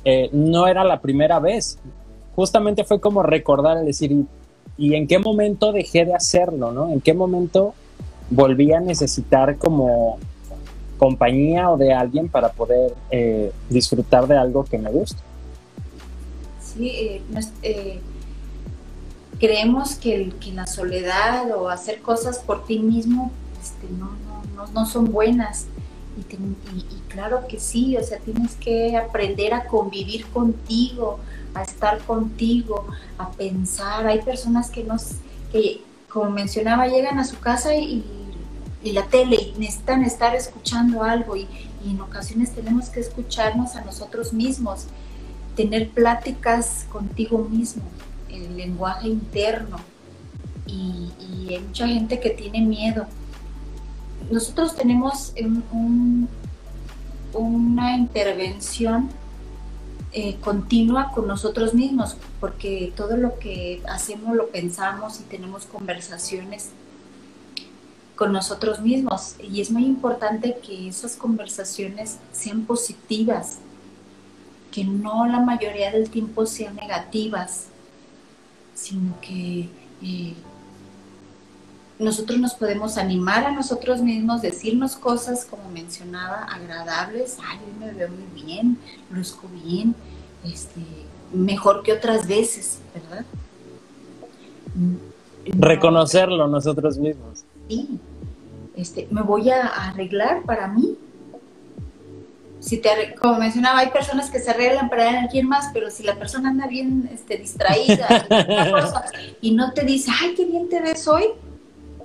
eh, 0.03 0.29
no 0.31 0.67
era 0.67 0.83
la 0.83 1.01
primera 1.01 1.39
vez. 1.39 1.79
Justamente 2.35 2.83
fue 2.83 2.99
como 2.99 3.23
recordar, 3.23 3.77
es 3.77 3.85
decir, 3.85 4.25
y, 4.77 4.93
en 4.93 5.07
qué 5.07 5.19
momento 5.19 5.71
dejé 5.71 6.05
de 6.05 6.13
hacerlo, 6.13 6.71
¿no? 6.71 6.91
En 6.91 7.01
qué 7.01 7.13
momento 7.13 7.73
volví 8.29 8.73
a 8.73 8.79
necesitar 8.79 9.57
como 9.57 10.17
compañía 10.97 11.71
o 11.71 11.77
de 11.77 11.93
alguien 11.93 12.29
para 12.29 12.49
poder 12.49 12.93
eh, 13.11 13.51
disfrutar 13.69 14.27
de 14.27 14.37
algo 14.37 14.63
que 14.65 14.77
me 14.77 14.91
gusta. 14.91 15.21
Sí, 16.59 16.89
eh, 16.89 17.21
eh, 17.63 17.99
creemos 19.39 19.95
que, 19.95 20.33
que 20.39 20.51
la 20.51 20.67
soledad 20.67 21.51
o 21.57 21.69
hacer 21.69 22.01
cosas 22.01 22.39
por 22.39 22.65
ti 22.65 22.79
mismo 22.79 23.31
este, 23.61 23.87
no, 23.93 24.11
no, 24.25 24.43
no, 24.55 24.71
no 24.71 24.85
son 24.85 25.11
buenas. 25.11 25.65
Y 26.17 26.99
claro 27.09 27.45
que 27.47 27.59
sí, 27.59 27.97
o 27.97 28.03
sea, 28.03 28.19
tienes 28.19 28.55
que 28.55 28.95
aprender 28.95 29.53
a 29.53 29.65
convivir 29.65 30.25
contigo, 30.27 31.19
a 31.53 31.63
estar 31.63 31.99
contigo, 31.99 32.85
a 33.17 33.31
pensar. 33.31 34.07
Hay 34.07 34.21
personas 34.21 34.69
que 34.69 34.83
nos, 34.83 35.15
que 35.51 35.81
como 36.07 36.29
mencionaba, 36.29 36.87
llegan 36.87 37.19
a 37.19 37.25
su 37.25 37.37
casa 37.39 37.75
y, 37.75 38.03
y 38.81 38.91
la 38.93 39.03
tele 39.07 39.35
y 39.35 39.59
necesitan 39.59 40.03
estar 40.03 40.35
escuchando 40.35 41.03
algo 41.03 41.35
y, 41.35 41.47
y 41.85 41.91
en 41.91 42.01
ocasiones 42.01 42.53
tenemos 42.53 42.89
que 42.89 42.99
escucharnos 42.99 43.75
a 43.75 43.81
nosotros 43.81 44.31
mismos, 44.31 44.85
tener 45.55 45.89
pláticas 45.89 46.85
contigo 46.91 47.39
mismo, 47.39 47.83
lenguaje 48.39 49.07
interno. 49.09 49.77
Y, 50.67 51.09
hay 51.49 51.59
mucha 51.59 51.87
gente 51.87 52.19
que 52.19 52.31
tiene 52.31 52.61
miedo. 52.61 53.05
Nosotros 54.31 54.75
tenemos 54.75 55.33
un- 55.39 55.63
un- 55.71 56.29
una 57.33 57.95
intervención 57.97 59.09
eh, 60.17 60.37
continua 60.41 61.11
con 61.13 61.27
nosotros 61.27 61.73
mismos, 61.73 62.15
porque 62.39 62.93
todo 62.95 63.17
lo 63.17 63.37
que 63.37 63.81
hacemos 63.89 64.33
lo 64.33 64.47
pensamos 64.47 65.19
y 65.19 65.23
tenemos 65.23 65.65
conversaciones 65.65 66.69
con 68.15 68.31
nosotros 68.31 68.79
mismos. 68.79 69.35
Y 69.43 69.59
es 69.59 69.71
muy 69.71 69.83
importante 69.85 70.57
que 70.65 70.87
esas 70.87 71.17
conversaciones 71.17 72.17
sean 72.31 72.61
positivas, 72.61 73.57
que 74.71 74.85
no 74.85 75.27
la 75.27 75.41
mayoría 75.41 75.91
del 75.91 76.09
tiempo 76.09 76.45
sean 76.45 76.75
negativas, 76.77 77.65
sino 78.75 79.19
que 79.21 79.69
eh, 80.03 80.33
nosotros 81.97 82.37
nos 82.39 82.53
podemos 82.53 82.97
animar 82.97 83.45
a 83.45 83.51
nosotros 83.51 84.01
mismos, 84.01 84.41
decirnos 84.41 84.95
cosas, 84.95 85.45
como 85.45 85.67
mencionaba, 85.69 86.43
agradables. 86.43 87.37
Ay, 87.47 87.57
hoy 87.65 87.85
me 87.85 87.91
veo 87.93 88.09
muy 88.09 88.43
bien, 88.43 88.77
luzco 89.11 89.47
bien, 89.63 89.95
este, 90.43 90.81
mejor 91.33 91.81
que 91.83 91.93
otras 91.93 92.27
veces, 92.27 92.79
¿verdad? 92.93 93.25
No- 94.75 94.99
Reconocerlo 95.65 96.47
nosotros 96.47 96.97
mismos. 96.97 97.45
sí, 97.69 97.99
este, 98.75 99.07
me 99.11 99.21
voy 99.21 99.49
a 99.49 99.67
arreglar 99.67 100.43
para 100.43 100.67
mí. 100.67 100.97
Si 102.65 102.77
te, 102.79 103.13
como 103.21 103.37
mencionaba, 103.37 103.79
hay 103.81 103.91
personas 103.91 104.31
que 104.31 104.39
se 104.39 104.49
arreglan 104.49 104.89
para 104.89 105.19
alguien 105.21 105.47
más, 105.47 105.69
pero 105.71 105.91
si 105.91 106.01
la 106.01 106.15
persona 106.15 106.49
anda 106.49 106.65
bien 106.65 107.07
este, 107.13 107.37
distraída 107.37 108.25
y 109.41 109.51
no 109.51 109.71
te 109.73 109.83
dice, 109.85 110.09
ay, 110.19 110.33
qué 110.33 110.45
bien 110.45 110.67
te 110.67 110.81
ves 110.81 111.07
hoy, 111.07 111.25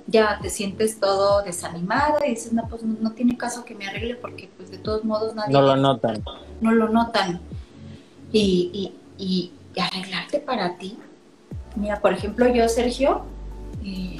ya 0.05 0.37
te 0.39 0.51
sientes 0.51 0.99
todo 0.99 1.41
desanimado 1.41 2.19
y 2.23 2.29
dices, 2.29 2.53
no, 2.53 2.67
pues 2.69 2.83
no, 2.83 2.95
no 3.01 3.11
tiene 3.13 3.35
caso 3.37 3.65
que 3.65 3.73
me 3.73 3.87
arregle 3.87 4.13
porque 4.13 4.51
pues 4.55 4.69
de 4.69 4.77
todos 4.77 5.03
modos 5.03 5.33
nadie 5.33 5.51
No 5.51 5.63
lo 5.63 5.75
notan. 5.75 6.23
no 6.61 6.71
lo 6.73 6.89
notan. 6.89 7.39
Y, 8.31 8.69
y- 8.71 8.93
y- 9.17 9.51
y 9.75 9.79
arreglarte 9.79 10.37
para 10.39 10.77
ti. 10.77 10.95
Mira, 11.75 11.99
por 11.99 12.13
ejemplo, 12.13 12.47
yo, 12.53 12.69
Sergio, 12.69 13.23
eh, 13.83 14.19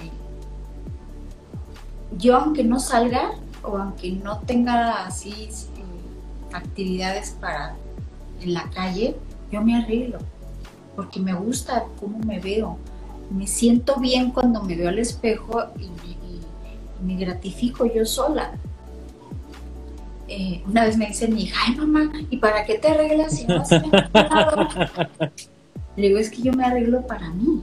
yo 2.18 2.36
aunque 2.38 2.64
no 2.64 2.80
salga 2.80 3.34
o 3.62 3.78
aunque 3.78 4.12
no 4.12 4.40
tenga 4.40 5.06
así 5.06 5.50
actividades 6.54 7.32
para 7.40 7.76
en 8.42 8.54
la 8.54 8.70
calle, 8.72 9.16
yo 9.52 9.62
me 9.62 9.76
arreglo 9.76 10.20
porque 10.96 11.20
me 11.20 11.34
gusta 11.34 11.86
cómo 12.00 12.20
me 12.20 12.40
veo. 12.40 12.78
Me 13.30 13.48
siento 13.48 13.98
bien 14.00 14.32
cuando 14.32 14.62
me 14.64 14.76
veo 14.76 14.90
al 14.90 15.00
espejo 15.00 15.64
y 15.80 15.84
me, 15.86 16.08
y- 16.10 16.42
y 17.02 17.04
me 17.06 17.16
gratifico 17.16 17.86
yo 17.86 18.06
sola. 18.06 18.52
Eh, 20.28 20.62
una 20.66 20.86
vez 20.86 20.98
me 20.98 21.08
dice 21.08 21.28
mi 21.28 21.44
hija, 21.44 21.60
ay 21.68 21.76
mamá, 21.76 22.12
¿y 22.30 22.38
para 22.38 22.66
qué 22.66 22.78
te 22.78 22.88
arreglas 22.90 23.36
si 23.38 23.46
no 23.48 23.64
lado?" 24.14 24.68
Le 25.98 26.08
digo, 26.08 26.20
es 26.20 26.30
que 26.32 26.42
yo 26.42 26.54
me 26.54 26.64
arreglo 26.64 27.06
para 27.06 27.30
mí. 27.32 27.62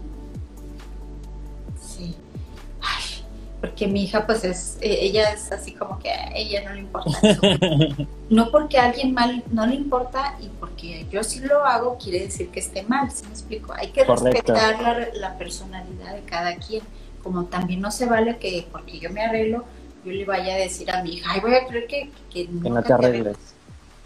Porque 3.60 3.86
mi 3.88 4.04
hija, 4.04 4.24
pues 4.26 4.44
es, 4.44 4.78
eh, 4.80 4.98
ella 5.02 5.30
es 5.32 5.50
así 5.50 5.72
como 5.72 5.98
que 5.98 6.10
a 6.10 6.30
ella 6.36 6.62
no 6.64 6.72
le 6.74 6.80
importa 6.80 7.10
eso. 7.22 7.40
No 8.30 8.50
porque 8.50 8.78
a 8.78 8.84
alguien 8.84 9.14
mal 9.14 9.42
no 9.50 9.66
le 9.66 9.74
importa 9.74 10.36
y 10.40 10.48
porque 10.60 11.06
yo 11.10 11.24
sí 11.24 11.40
lo 11.40 11.64
hago, 11.64 11.96
quiere 11.96 12.20
decir 12.20 12.50
que 12.50 12.60
esté 12.60 12.82
mal, 12.82 13.10
¿sí 13.10 13.24
me 13.24 13.30
explico? 13.30 13.72
Hay 13.72 13.88
que 13.88 14.04
Correcto. 14.04 14.52
respetar 14.52 14.80
la, 14.82 15.08
la 15.14 15.38
personalidad 15.38 16.14
de 16.14 16.20
cada 16.22 16.54
quien. 16.56 16.82
Como 17.22 17.46
también 17.46 17.80
no 17.80 17.90
se 17.90 18.04
vale 18.06 18.36
que 18.36 18.66
porque 18.70 18.98
yo 18.98 19.10
me 19.10 19.22
arreglo, 19.22 19.64
yo 20.04 20.12
le 20.12 20.24
vaya 20.26 20.54
a 20.54 20.58
decir 20.58 20.90
a 20.90 21.02
mi 21.02 21.14
hija, 21.14 21.30
ay, 21.32 21.40
voy 21.40 21.54
a 21.54 21.66
creer 21.66 21.86
que, 21.86 22.10
que, 22.30 22.46
Que 22.46 22.70
no 22.70 22.82
te 22.82 22.92
arregles. 22.92 23.36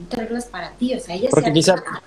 te 0.09 0.17
arreglas 0.21 0.47
para 0.47 0.71
ti, 0.71 0.95
o 0.95 1.01
sea, 1.01 1.15
ella 1.17 1.29
Porque 1.31 1.47
se 1.49 1.53
quizá- 1.53 1.73
arregla 1.75 2.03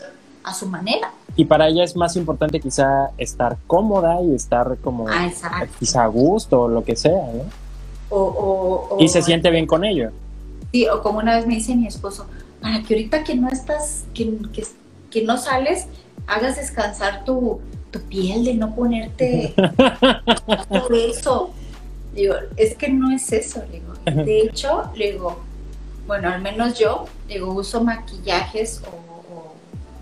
a, 0.45 0.53
su 0.53 0.67
manera. 0.67 1.11
Y 1.35 1.45
para 1.45 1.67
ella 1.67 1.83
es 1.83 1.95
más 1.95 2.15
importante 2.15 2.59
quizá 2.59 3.09
estar 3.17 3.57
cómoda 3.67 4.21
y 4.21 4.33
estar 4.35 4.77
como 4.83 5.07
Ah, 5.09 5.27
exacto. 5.27 5.73
quizá 5.79 6.03
a 6.03 6.07
gusto 6.07 6.61
o 6.63 6.67
lo 6.67 6.83
que 6.83 6.95
sea, 6.95 7.11
¿no? 7.33 7.43
O, 8.09 8.19
o- 8.21 8.95
o- 8.95 9.03
Y 9.03 9.07
se 9.09 9.21
siente 9.21 9.49
bien 9.49 9.65
con 9.65 9.83
ello. 9.83 10.11
Sí, 10.71 10.87
o 10.87 11.01
como 11.01 11.19
una 11.19 11.35
vez 11.35 11.47
me 11.47 11.55
dice 11.55 11.75
mi 11.75 11.87
esposo, 11.87 12.25
para 12.61 12.81
que 12.83 12.93
ahorita 12.93 13.23
que 13.23 13.35
no 13.35 13.49
estás, 13.49 14.05
que, 14.13 14.37
que, 14.53 14.65
que 15.11 15.23
no 15.23 15.37
sales, 15.37 15.87
hagas 16.27 16.55
descansar 16.57 17.23
tu, 17.25 17.59
tu 17.91 17.99
piel 18.01 18.43
de 18.45 18.53
no 18.55 18.75
ponerte 18.75 19.53
todo 20.69 20.89
eso. 20.93 21.49
Digo, 22.13 22.35
es 22.57 22.75
que 22.75 22.89
no 22.89 23.11
es 23.13 23.31
eso, 23.33 23.61
digo. 23.71 23.93
De 24.25 24.41
hecho, 24.41 24.83
digo, 24.95 25.37
bueno, 26.07 26.29
al 26.29 26.41
menos 26.41 26.77
yo, 26.79 27.05
digo, 27.27 27.51
uso 27.53 27.83
maquillajes 27.83 28.81
o 28.85 29.14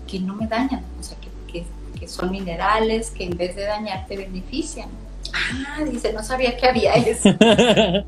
que 0.06 0.20
no 0.20 0.34
me 0.34 0.46
dañan, 0.46 0.82
o 0.98 1.02
sea, 1.02 1.16
que, 1.18 1.28
que- 1.52 1.66
que 1.98 2.08
son 2.08 2.30
minerales 2.30 3.10
que 3.10 3.24
en 3.24 3.36
vez 3.36 3.54
de 3.56 3.62
dañar 3.64 4.06
te 4.06 4.16
benefician. 4.16 4.88
Ah, 5.32 5.82
dice, 5.84 6.12
no 6.12 6.22
sabía 6.22 6.56
que 6.56 6.66
había 6.66 6.94
eso. 6.94 7.30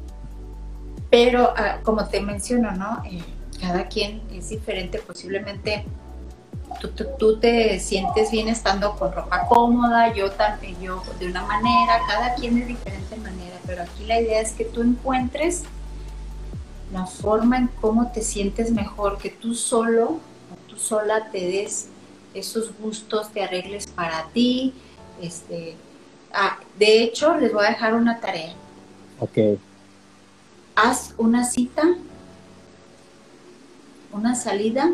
Pero 1.11 1.53
ah, 1.57 1.79
como 1.83 2.05
te 2.07 2.21
menciono, 2.21 2.73
¿no? 2.73 3.03
Eh, 3.05 3.23
cada 3.61 3.87
quien 3.89 4.21
es 4.33 4.49
diferente, 4.51 4.99
posiblemente 4.99 5.85
tú, 6.81 6.91
tú, 7.19 7.39
te 7.39 7.79
sientes 7.81 8.31
bien 8.31 8.49
estando 8.49 8.97
con 8.97 9.13
ropa 9.13 9.47
cómoda, 9.49 10.13
yo 10.13 10.31
también, 10.33 10.79
yo 10.81 11.03
de 11.19 11.29
una 11.29 11.43
manera, 11.45 12.01
cada 12.07 12.35
quien 12.35 12.61
de 12.61 12.67
diferente 12.67 13.17
manera, 13.17 13.57
pero 13.67 13.83
aquí 13.83 14.05
la 14.05 14.21
idea 14.21 14.41
es 14.41 14.53
que 14.53 14.65
tú 14.65 14.83
encuentres 14.83 15.63
la 16.93 17.07
forma 17.07 17.57
en 17.59 17.69
cómo 17.81 18.11
te 18.13 18.21
sientes 18.23 18.71
mejor, 18.73 19.19
que 19.19 19.31
tú 19.31 19.55
solo 19.55 20.19
tú 20.77 20.83
sola 20.83 21.31
te 21.31 21.39
des 21.39 21.89
esos 22.35 22.71
gustos, 22.79 23.31
te 23.33 23.43
arregles 23.43 23.87
para 23.87 24.27
ti. 24.33 24.75
Este, 25.21 25.77
ah, 26.33 26.59
de 26.79 27.03
hecho, 27.03 27.37
les 27.37 27.53
voy 27.53 27.65
a 27.65 27.71
dejar 27.71 27.95
una 27.95 28.21
tarea. 28.21 28.53
Ok. 29.19 29.59
Haz 30.75 31.15
una 31.17 31.45
cita, 31.45 31.83
una 34.13 34.35
salida, 34.35 34.91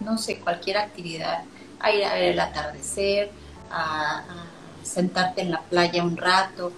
no 0.00 0.16
sé, 0.16 0.40
cualquier 0.40 0.78
actividad, 0.78 1.44
a 1.80 1.92
ir 1.92 2.04
a 2.04 2.14
ver 2.14 2.24
el 2.24 2.40
atardecer, 2.40 3.30
a 3.70 4.22
sentarte 4.82 5.42
en 5.42 5.50
la 5.50 5.60
playa 5.60 6.02
un 6.02 6.16
rato, 6.16 6.72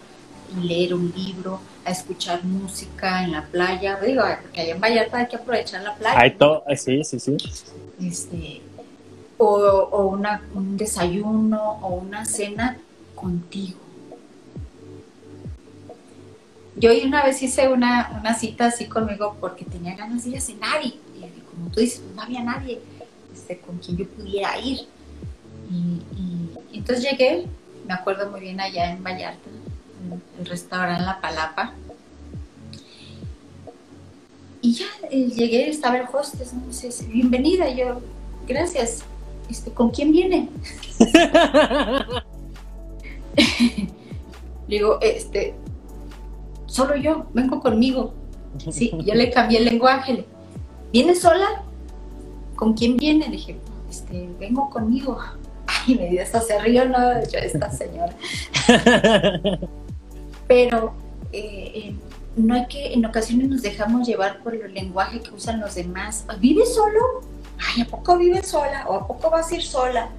leer 0.61 0.95
un 0.95 1.13
libro, 1.17 1.61
a 1.85 1.91
escuchar 1.91 2.45
música 2.45 3.23
en 3.25 3.33
la 3.33 3.43
playa. 3.47 3.99
Digo, 4.01 4.23
porque 4.43 4.61
allá 4.61 4.75
en 4.75 4.81
Vallarta 4.81 5.19
hay 5.19 5.29
que 5.29 5.37
aprovechar 5.37 5.83
la 5.83 5.95
playa. 5.95 6.19
Hay 6.19 6.33
todo, 6.33 6.65
eh, 6.69 6.77
sí, 6.77 7.05
sí, 7.05 7.21
sí. 7.21 7.37
Este, 8.01 8.63
o, 9.37 10.09
una, 10.09 10.43
un 10.55 10.77
desayuno 10.77 11.79
o 11.83 11.95
una 11.95 12.25
cena 12.25 12.79
contigo. 13.15 13.79
Yo 16.77 16.91
una 17.05 17.25
vez 17.25 17.41
hice 17.43 17.69
una, 17.69 18.17
una 18.21 18.35
cita 18.35 18.67
así 18.67 18.87
conmigo 18.87 19.37
porque 19.41 19.65
tenía 19.65 19.95
ganas 19.95 20.25
de 20.25 20.31
ir 20.31 20.37
a 20.39 20.41
cenar 20.41 20.85
y, 20.85 21.01
como 21.51 21.71
tú 21.71 21.81
dices, 21.81 22.03
no 22.17 22.23
había 22.23 22.43
nadie 22.43 22.81
este, 23.33 23.59
con 23.59 23.79
quien 23.79 23.97
yo 23.97 24.07
pudiera 24.09 24.59
ir. 24.59 24.81
y 25.71 26.79
entonces 26.79 27.05
llegué, 27.09 27.47
me 27.87 27.95
acuerdo 27.95 28.31
muy 28.31 28.41
bien 28.41 28.61
allá 28.61 28.91
en 28.91 29.03
Vallarta, 29.03 29.49
el 30.39 30.47
restaurante 30.47 31.05
La 31.05 31.21
Palapa. 31.21 31.73
Y 34.61 34.73
ya 34.73 34.87
eh, 35.11 35.27
llegué, 35.27 35.69
estaba 35.69 35.99
el 35.99 36.07
hostess, 36.11 36.55
¿no? 36.55 36.67
Dice, 36.67 36.89
bienvenida, 37.09 37.69
yo, 37.69 38.01
gracias, 38.49 39.05
este, 39.51 39.71
¿con 39.71 39.91
quién 39.91 40.11
viene? 40.11 40.49
digo, 44.67 44.99
este, 45.03 45.55
solo 46.67 46.97
yo, 46.97 47.27
vengo 47.35 47.61
conmigo. 47.61 48.15
Sí, 48.71 48.93
yo 49.05 49.15
le 49.15 49.31
cambié 49.31 49.59
el 49.59 49.67
lenguaje. 49.67 50.25
¿Viene 50.93 51.15
sola? 51.15 51.63
¿Con 52.57 52.73
quién 52.73 52.97
viene? 52.97 53.29
dije, 53.29 53.59
este, 53.91 54.31
vengo 54.39 54.71
conmigo. 54.71 55.19
Ay, 55.67 55.97
me 55.97 56.09
dio 56.09 56.23
esta 56.23 56.41
se 56.41 56.59
rió, 56.61 56.87
no, 56.89 57.23
yo, 57.29 57.39
esta 57.39 57.71
señora. 57.71 58.15
pero 60.55 60.95
eh, 61.33 61.97
no 62.37 62.55
hay 62.55 62.67
que, 62.69 62.93
en 62.93 63.05
ocasiones 63.05 63.49
nos 63.49 63.63
dejamos 63.63 64.07
llevar 64.07 64.41
por 64.45 64.55
el 64.55 64.73
lenguaje 64.73 65.19
que 65.21 65.33
usan 65.33 65.59
los 65.59 65.75
demás. 65.75 66.25
¿Vive 66.39 66.65
solo? 66.65 67.23
Ay, 67.59 67.83
¿a 67.83 67.87
poco 67.87 68.17
vive 68.17 68.41
sola? 68.45 68.85
¿O 68.87 68.95
a 68.95 69.07
poco 69.09 69.31
vas 69.31 69.51
a 69.51 69.57
ir 69.57 69.65
sola? 69.65 70.11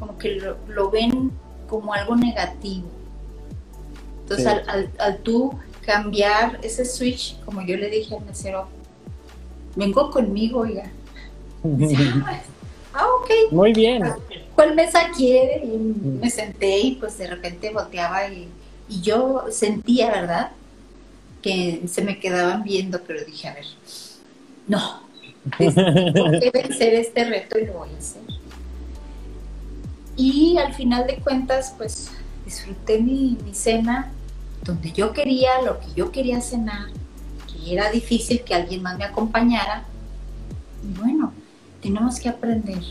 Como 0.00 0.18
que 0.18 0.42
lo, 0.66 0.90
ven 0.90 1.30
como 1.68 1.94
algo 1.94 2.16
negativo. 2.16 2.88
Entonces, 4.22 4.48
al, 4.98 5.18
tú 5.18 5.56
cambiar 5.86 6.58
ese 6.64 6.84
switch, 6.84 7.38
como 7.44 7.62
yo 7.62 7.76
le 7.76 7.88
dije 7.88 8.16
al 8.16 8.24
mesero, 8.24 8.66
vengo 9.76 10.10
conmigo, 10.10 10.60
oiga. 10.60 10.90
Ah, 12.94 13.00
ah, 13.00 13.06
ok. 13.20 13.52
Muy 13.52 13.72
bien. 13.72 14.02
¿Cuál 14.54 14.74
mesa 14.74 15.10
quiere? 15.16 15.64
Y 15.64 15.78
me 16.20 16.30
senté 16.30 16.78
y 16.78 16.94
pues 16.96 17.16
de 17.18 17.26
repente 17.26 17.70
volteaba 17.70 18.28
y 18.28 18.48
y 18.94 19.00
yo 19.00 19.46
sentía, 19.50 20.10
¿verdad? 20.10 20.52
Que 21.42 21.82
se 21.88 22.02
me 22.02 22.20
quedaban 22.20 22.62
viendo, 22.62 23.00
pero 23.02 23.24
dije, 23.24 23.48
a 23.48 23.54
ver, 23.54 23.66
no, 24.68 25.00
tengo 25.58 26.40
que 26.40 26.50
vencer 26.52 26.94
este 26.94 27.24
reto 27.24 27.58
y 27.58 27.66
lo 27.66 27.74
voy 27.74 27.88
a 27.94 27.98
hacer. 27.98 28.22
Y 30.16 30.56
al 30.58 30.72
final 30.74 31.06
de 31.08 31.16
cuentas, 31.16 31.74
pues 31.76 32.12
disfruté 32.44 33.00
mi, 33.00 33.36
mi 33.44 33.52
cena 33.52 34.12
donde 34.62 34.92
yo 34.92 35.12
quería, 35.12 35.60
lo 35.62 35.80
que 35.80 35.86
yo 35.96 36.12
quería 36.12 36.40
cenar, 36.40 36.86
que 37.52 37.72
era 37.72 37.90
difícil 37.90 38.42
que 38.42 38.54
alguien 38.54 38.82
más 38.82 38.96
me 38.96 39.04
acompañara. 39.04 39.84
Y 40.82 40.96
bueno, 40.98 41.32
tenemos 41.82 42.20
que 42.20 42.28
aprender 42.28 42.82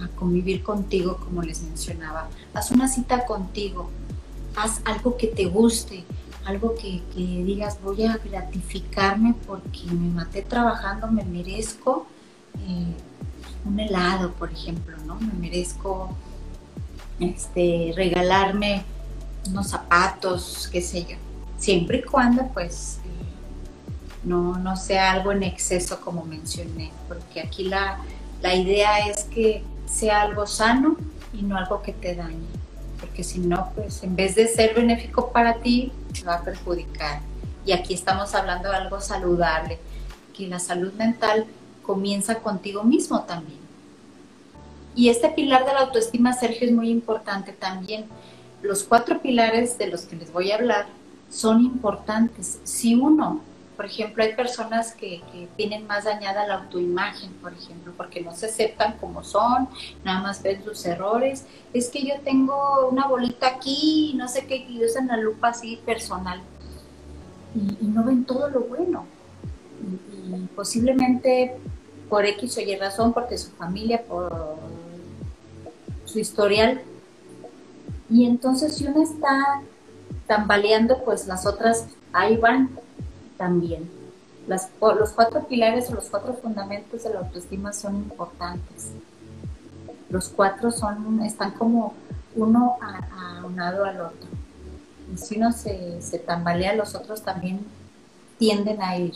a 0.00 0.06
convivir 0.08 0.62
contigo, 0.62 1.16
como 1.16 1.42
les 1.42 1.62
mencionaba. 1.62 2.28
Haz 2.54 2.70
una 2.70 2.86
cita 2.86 3.26
contigo, 3.26 3.90
haz 4.56 4.80
algo 4.84 5.16
que 5.16 5.28
te 5.28 5.46
guste, 5.46 6.04
algo 6.44 6.74
que, 6.74 7.02
digas, 7.14 7.78
voy 7.82 8.04
a 8.04 8.18
gratificarme 8.18 9.34
porque 9.46 9.84
me 9.90 10.10
maté 10.10 10.42
trabajando, 10.42 11.06
me 11.08 11.24
merezco 11.24 12.06
eh, 12.66 12.94
un 13.64 13.78
helado, 13.78 14.32
por 14.32 14.50
ejemplo, 14.50 14.96
¿no? 15.06 15.16
Me 15.16 15.32
merezco 15.34 16.10
este, 17.20 17.92
regalarme 17.94 18.84
unos 19.48 19.68
zapatos, 19.68 20.68
qué 20.70 20.82
sé 20.82 21.04
yo. 21.04 21.16
Siempre 21.58 21.98
y 21.98 22.02
cuando, 22.02 22.48
pues, 22.48 22.98
eh, 23.04 24.24
no, 24.24 24.58
no 24.58 24.76
sea 24.76 25.12
algo 25.12 25.30
en 25.30 25.44
exceso 25.44 26.00
como 26.00 26.24
mencioné, 26.24 26.90
porque 27.06 27.40
aquí 27.40 27.64
la, 27.64 27.98
la 28.40 28.54
idea 28.54 29.06
es 29.06 29.24
que 29.24 29.62
sea 29.86 30.22
algo 30.22 30.46
sano 30.46 30.96
y 31.32 31.42
no 31.42 31.56
algo 31.56 31.82
que 31.82 31.92
te 31.92 32.16
dañe 32.16 32.61
porque 33.02 33.24
si 33.24 33.40
no, 33.40 33.72
pues 33.74 34.04
en 34.04 34.14
vez 34.14 34.36
de 34.36 34.46
ser 34.46 34.76
benéfico 34.76 35.32
para 35.32 35.54
ti, 35.54 35.90
te 36.14 36.22
va 36.22 36.36
a 36.36 36.44
perjudicar. 36.44 37.20
Y 37.66 37.72
aquí 37.72 37.94
estamos 37.94 38.32
hablando 38.36 38.70
de 38.70 38.76
algo 38.76 39.00
saludable, 39.00 39.80
que 40.36 40.46
la 40.46 40.60
salud 40.60 40.92
mental 40.92 41.46
comienza 41.82 42.36
contigo 42.36 42.84
mismo 42.84 43.24
también. 43.24 43.58
Y 44.94 45.08
este 45.08 45.30
pilar 45.30 45.66
de 45.66 45.72
la 45.72 45.80
autoestima, 45.80 46.32
Sergio, 46.32 46.68
es 46.68 46.72
muy 46.72 46.90
importante 46.90 47.50
también. 47.52 48.04
Los 48.62 48.84
cuatro 48.84 49.20
pilares 49.20 49.78
de 49.78 49.88
los 49.88 50.02
que 50.02 50.14
les 50.14 50.32
voy 50.32 50.52
a 50.52 50.56
hablar 50.56 50.86
son 51.28 51.60
importantes. 51.60 52.60
Si 52.62 52.94
uno 52.94 53.40
por 53.76 53.86
ejemplo, 53.86 54.22
hay 54.22 54.34
personas 54.34 54.92
que, 54.92 55.22
tienen 55.56 55.86
más 55.86 56.04
dañada 56.04 56.46
la 56.46 56.56
autoimagen, 56.56 57.32
por 57.34 57.52
ejemplo, 57.52 57.92
porque 57.96 58.20
no 58.20 58.34
se 58.34 58.46
aceptan 58.46 58.98
como 58.98 59.24
son, 59.24 59.68
nada 60.04 60.20
más 60.20 60.42
ven 60.42 60.62
sus 60.62 60.84
errores. 60.84 61.46
Es 61.72 61.88
que 61.88 62.02
yo 62.02 62.14
tengo 62.22 62.88
una 62.88 63.06
bolita 63.06 63.46
aquí, 63.48 64.14
no 64.16 64.28
sé 64.28 64.46
qué, 64.46 64.56
y 64.56 64.84
usan 64.84 65.06
la 65.08 65.16
lupa 65.16 65.48
así 65.48 65.80
personal. 65.84 66.40
Y, 67.54 67.86
no 67.86 68.04
ven 68.04 68.24
todo 68.24 68.48
lo 68.50 68.60
bueno. 68.60 69.06
Y, 69.82 70.46
posiblemente 70.54 71.56
por 72.08 72.26
X 72.26 72.58
o 72.58 72.60
Y 72.60 72.76
razón, 72.76 73.12
porque 73.12 73.38
su 73.38 73.50
familia, 73.52 74.02
por 74.02 74.58
su 76.04 76.18
historial. 76.18 76.82
Y 78.10 78.26
entonces 78.26 78.76
si 78.76 78.86
uno 78.86 79.02
está 79.02 79.62
tambaleando, 80.26 81.02
pues 81.04 81.26
las 81.26 81.46
otras 81.46 81.86
ahí 82.12 82.36
van 82.36 82.70
también. 83.42 83.90
los 84.46 85.10
cuatro 85.10 85.48
pilares 85.48 85.90
o 85.90 85.94
los 85.94 86.08
cuatro 86.08 86.32
fundamentos 86.34 87.02
de 87.02 87.10
la 87.10 87.18
autoestima 87.18 87.72
son 87.72 87.96
importantes. 87.96 88.92
Los 90.10 90.28
cuatro 90.28 90.70
son, 90.70 91.20
están 91.22 91.50
como 91.50 91.94
uno 92.36 92.76
aunado 93.40 93.84
al 93.84 94.00
otro. 94.00 94.28
Y 95.12 95.18
si 95.18 95.38
uno 95.38 95.50
se, 95.50 96.00
se 96.00 96.20
tambalea, 96.20 96.76
los 96.76 96.94
otros 96.94 97.22
también 97.22 97.66
tienden 98.38 98.80
a 98.80 98.96
ir. 98.96 99.14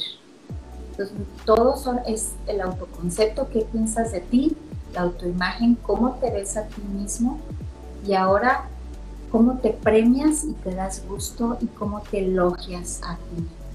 Entonces, 0.90 1.16
todo 1.44 1.76
son, 1.76 2.00
es 2.08 2.32
el 2.48 2.60
autoconcepto, 2.60 3.48
qué 3.50 3.60
piensas 3.60 4.10
de 4.10 4.20
ti, 4.20 4.56
la 4.92 5.02
autoimagen, 5.02 5.76
cómo 5.76 6.14
te 6.14 6.32
ves 6.32 6.56
a 6.56 6.64
ti 6.66 6.82
mismo 6.82 7.38
y 8.04 8.14
ahora 8.14 8.64
cómo 9.30 9.58
te 9.58 9.70
premias 9.70 10.42
y 10.42 10.52
te 10.52 10.74
das 10.74 11.04
gusto 11.06 11.58
y 11.60 11.66
cómo 11.66 12.00
te 12.00 12.24
elogias 12.24 13.00
a 13.04 13.14
ti 13.16 13.42
mismo. 13.42 13.65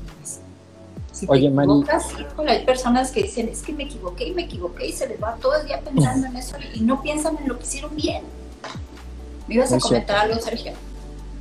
Si 1.22 1.28
te 1.28 1.38
equivocas, 1.38 2.08
hay 2.48 2.66
personas 2.66 3.12
que 3.12 3.22
dicen, 3.22 3.48
es 3.50 3.62
que 3.62 3.74
me 3.74 3.84
equivoqué 3.84 4.30
y 4.30 4.34
me 4.34 4.44
equivoqué 4.44 4.88
y 4.88 4.92
se 4.92 5.08
les 5.08 5.22
va 5.22 5.36
todo 5.36 5.56
el 5.56 5.68
día 5.68 5.80
pensando 5.80 6.26
en 6.26 6.36
eso 6.36 6.56
y 6.74 6.80
no 6.80 7.00
piensan 7.04 7.38
en 7.38 7.48
lo 7.48 7.60
que 7.60 7.64
hicieron 7.64 7.96
bien. 7.96 8.24
¿Me 9.48 9.56
ibas 9.56 9.72
a 9.72 9.80
comentar 9.80 10.18
algo, 10.18 10.42
Sergio? 10.42 10.72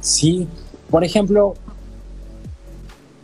Sí, 0.03 0.47
por 0.91 1.03
ejemplo, 1.03 1.55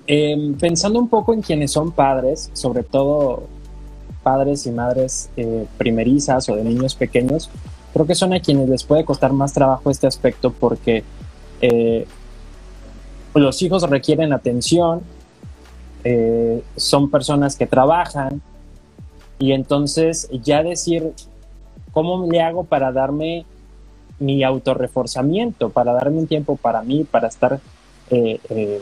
em, 0.06 0.54
pensando 0.54 0.98
un 0.98 1.08
poco 1.08 1.34
en 1.34 1.42
quienes 1.42 1.72
son 1.72 1.92
padres, 1.92 2.48
sobre 2.54 2.82
todo 2.82 3.42
padres 4.22 4.66
y 4.66 4.70
madres 4.70 5.28
eh, 5.36 5.66
primerizas 5.76 6.48
o 6.48 6.56
de 6.56 6.64
niños 6.64 6.94
pequeños, 6.94 7.50
creo 7.92 8.06
que 8.06 8.14
son 8.14 8.32
a 8.32 8.40
quienes 8.40 8.70
les 8.70 8.82
puede 8.82 9.04
costar 9.04 9.34
más 9.34 9.52
trabajo 9.52 9.90
este 9.90 10.06
aspecto 10.06 10.52
porque 10.52 11.04
eh, 11.60 12.06
los 13.34 13.60
hijos 13.60 13.82
requieren 13.82 14.32
atención, 14.32 15.02
eh, 16.08 16.62
son 16.76 17.10
personas 17.10 17.56
que 17.56 17.66
trabajan 17.66 18.40
y 19.40 19.50
entonces 19.50 20.28
ya 20.30 20.62
decir, 20.62 21.12
¿cómo 21.90 22.30
le 22.30 22.40
hago 22.40 22.62
para 22.62 22.92
darme 22.92 23.44
mi 24.20 24.44
autorreforzamiento, 24.44 25.70
para 25.70 25.92
darme 25.92 26.18
un 26.18 26.28
tiempo 26.28 26.56
para 26.56 26.82
mí, 26.82 27.02
para 27.02 27.26
estar, 27.26 27.58
eh, 28.10 28.38
eh, 28.50 28.80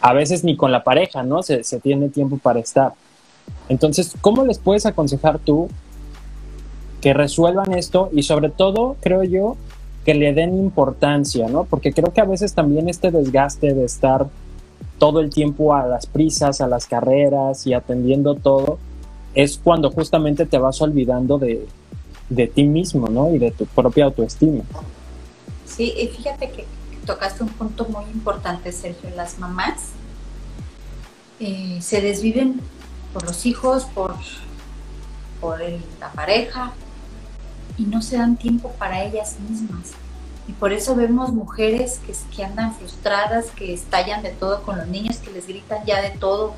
a 0.00 0.12
veces 0.12 0.44
ni 0.44 0.56
con 0.56 0.70
la 0.70 0.84
pareja, 0.84 1.24
¿no? 1.24 1.42
Se, 1.42 1.64
se 1.64 1.80
tiene 1.80 2.08
tiempo 2.08 2.38
para 2.38 2.60
estar. 2.60 2.92
Entonces, 3.68 4.14
¿cómo 4.20 4.44
les 4.44 4.60
puedes 4.60 4.86
aconsejar 4.86 5.40
tú 5.40 5.66
que 7.00 7.14
resuelvan 7.14 7.72
esto 7.72 8.10
y 8.12 8.22
sobre 8.22 8.48
todo, 8.48 8.94
creo 9.00 9.24
yo, 9.24 9.56
que 10.04 10.14
le 10.14 10.32
den 10.32 10.56
importancia, 10.56 11.48
¿no? 11.48 11.64
Porque 11.64 11.92
creo 11.92 12.12
que 12.12 12.20
a 12.20 12.26
veces 12.26 12.54
también 12.54 12.88
este 12.88 13.10
desgaste 13.10 13.74
de 13.74 13.84
estar 13.84 14.28
todo 15.00 15.20
el 15.20 15.30
tiempo 15.30 15.74
a 15.74 15.86
las 15.86 16.06
prisas, 16.06 16.60
a 16.60 16.68
las 16.68 16.86
carreras 16.86 17.66
y 17.66 17.72
atendiendo 17.72 18.34
todo, 18.34 18.78
es 19.34 19.58
cuando 19.58 19.90
justamente 19.90 20.44
te 20.44 20.58
vas 20.58 20.82
olvidando 20.82 21.38
de, 21.38 21.66
de 22.28 22.46
ti 22.46 22.64
mismo, 22.64 23.08
¿no? 23.08 23.34
Y 23.34 23.38
de 23.38 23.50
tu 23.50 23.64
propia 23.64 24.04
autoestima. 24.04 24.62
Sí, 25.64 25.94
y 25.96 26.08
fíjate 26.08 26.50
que 26.50 26.66
tocaste 27.06 27.42
un 27.42 27.48
punto 27.48 27.86
muy 27.86 28.04
importante, 28.12 28.72
Sergio. 28.72 29.08
Las 29.16 29.38
mamás 29.38 29.86
eh, 31.40 31.78
se 31.80 32.02
desviven 32.02 32.60
por 33.14 33.24
los 33.24 33.46
hijos, 33.46 33.86
por, 33.94 34.14
por 35.40 35.60
la 35.98 36.12
pareja, 36.12 36.72
y 37.78 37.84
no 37.84 38.02
se 38.02 38.18
dan 38.18 38.36
tiempo 38.36 38.70
para 38.78 39.02
ellas 39.02 39.38
mismas. 39.48 39.92
Y 40.50 40.52
por 40.54 40.72
eso 40.72 40.96
vemos 40.96 41.32
mujeres 41.32 42.00
que, 42.04 42.12
que 42.34 42.44
andan 42.44 42.74
frustradas, 42.74 43.52
que 43.52 43.72
estallan 43.72 44.20
de 44.20 44.30
todo 44.30 44.64
con 44.64 44.78
los 44.78 44.88
niños, 44.88 45.18
que 45.18 45.30
les 45.30 45.46
gritan 45.46 45.86
ya 45.86 46.02
de 46.02 46.10
todo, 46.10 46.54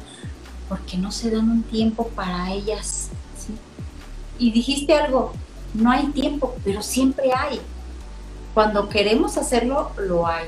porque 0.67 0.97
no 0.97 1.13
se 1.13 1.31
dan 1.31 1.51
un 1.51 1.63
tiempo 1.63 2.09
para 2.09 2.51
ellas. 2.51 3.11
Y 4.39 4.51
dijiste 4.51 4.95
algo, 4.95 5.35
no 5.75 5.91
hay 5.91 6.07
tiempo, 6.07 6.57
pero 6.65 6.83
siempre 6.83 7.33
hay. 7.37 7.61
Cuando 8.55 8.89
queremos 8.89 9.37
hacerlo, 9.37 9.93
lo 9.99 10.27
hay. 10.27 10.47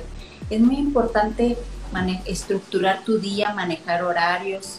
Es 0.49 0.63
muy 0.63 0.79
importante 0.79 1.59
estructurar 2.25 3.05
tu 3.05 3.19
día, 3.19 3.53
manejar 3.53 4.05
horarios. 4.05 4.79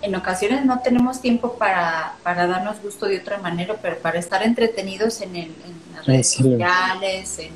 En 0.00 0.14
ocasiones 0.14 0.64
no 0.64 0.80
tenemos 0.80 1.20
tiempo 1.20 1.54
para, 1.54 2.14
para 2.22 2.46
darnos 2.46 2.80
gusto 2.80 3.06
de 3.06 3.18
otra 3.18 3.38
manera, 3.38 3.76
pero 3.82 3.98
para 3.98 4.18
estar 4.18 4.42
entretenidos 4.42 5.20
en, 5.20 5.34
el, 5.34 5.46
en 5.46 5.94
las 5.94 6.06
redes 6.06 6.28
sí. 6.28 6.42
sociales, 6.42 7.38
en, 7.40 7.52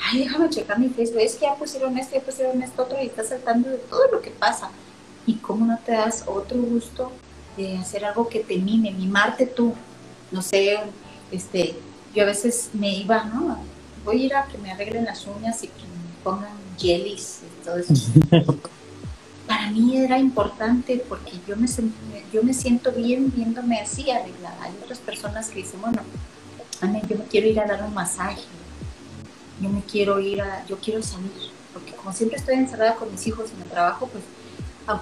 ay, 0.00 0.20
déjame 0.20 0.48
checar 0.50 0.78
mi 0.78 0.88
Facebook, 0.88 1.20
es 1.20 1.34
que 1.34 1.46
ya 1.46 1.54
pusieron 1.56 1.98
esto, 1.98 2.14
ya 2.14 2.22
pusieron 2.22 2.62
esto 2.62 2.82
otro 2.82 2.98
y 3.02 3.06
estás 3.06 3.28
saltando 3.28 3.68
de 3.68 3.78
todo 3.78 4.02
lo 4.12 4.20
que 4.20 4.30
pasa. 4.30 4.70
¿Y 5.26 5.34
cómo 5.34 5.66
no 5.66 5.78
te 5.84 5.92
das 5.92 6.24
otro 6.26 6.58
gusto 6.58 7.12
de 7.56 7.78
hacer 7.78 8.04
algo 8.04 8.28
que 8.28 8.40
te 8.40 8.56
mime, 8.56 8.92
mimarte 8.92 9.46
tú? 9.46 9.74
No 10.30 10.42
sé, 10.42 10.78
este, 11.30 11.74
yo 12.14 12.22
a 12.22 12.26
veces 12.26 12.70
me 12.72 12.92
iba, 12.94 13.24
¿no? 13.24 13.58
Voy 14.04 14.22
a 14.22 14.24
ir 14.26 14.34
a 14.34 14.46
que 14.46 14.58
me 14.58 14.70
arreglen 14.70 15.04
las 15.04 15.26
uñas 15.26 15.62
y 15.62 15.68
que 15.68 15.82
me 15.82 16.24
pongan 16.24 16.52
jellies 16.78 17.40
y 17.42 17.64
todo 17.64 17.76
eso. 17.78 17.94
Para 19.50 19.68
mí 19.72 19.96
era 19.96 20.16
importante 20.16 21.04
porque 21.08 21.32
yo 21.44 21.56
me, 21.56 21.66
yo 22.32 22.44
me 22.44 22.54
siento 22.54 22.92
bien 22.92 23.32
viéndome 23.34 23.80
así 23.80 24.08
arreglada. 24.08 24.56
Hay 24.62 24.72
otras 24.80 25.00
personas 25.00 25.48
que 25.48 25.56
dicen, 25.56 25.80
bueno, 25.80 26.02
yo 27.08 27.18
me 27.18 27.24
quiero 27.24 27.48
ir 27.48 27.58
a 27.58 27.66
dar 27.66 27.82
un 27.82 27.92
masaje, 27.92 28.44
yo 29.60 29.68
me 29.68 29.82
quiero 29.82 30.20
ir 30.20 30.40
a, 30.40 30.64
yo 30.68 30.78
quiero 30.78 31.02
salir, 31.02 31.50
porque 31.72 31.92
como 31.94 32.12
siempre 32.12 32.38
estoy 32.38 32.54
encerrada 32.54 32.94
con 32.94 33.10
mis 33.10 33.26
hijos 33.26 33.50
en 33.50 33.62
el 33.62 33.68
trabajo, 33.68 34.06
pues 34.06 34.22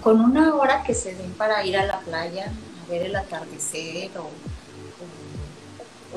con 0.00 0.18
una 0.18 0.54
hora 0.54 0.82
que 0.82 0.94
se 0.94 1.14
den 1.14 1.32
para 1.32 1.62
ir 1.66 1.76
a 1.76 1.84
la 1.84 2.00
playa, 2.00 2.46
a 2.46 2.90
ver 2.90 3.02
el 3.02 3.16
atardecer 3.16 4.12
o, 4.16 4.30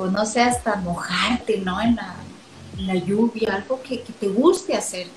o, 0.02 0.08
no 0.08 0.26
sé, 0.26 0.40
hasta 0.40 0.78
mojarte, 0.78 1.58
¿no? 1.58 1.82
En 1.82 1.98
la, 1.98 2.16
la 2.78 2.96
lluvia, 2.96 3.56
algo 3.56 3.82
que, 3.82 4.02
que, 4.02 4.14
te 4.14 4.30
guste 4.30 4.74
hacer. 4.74 5.08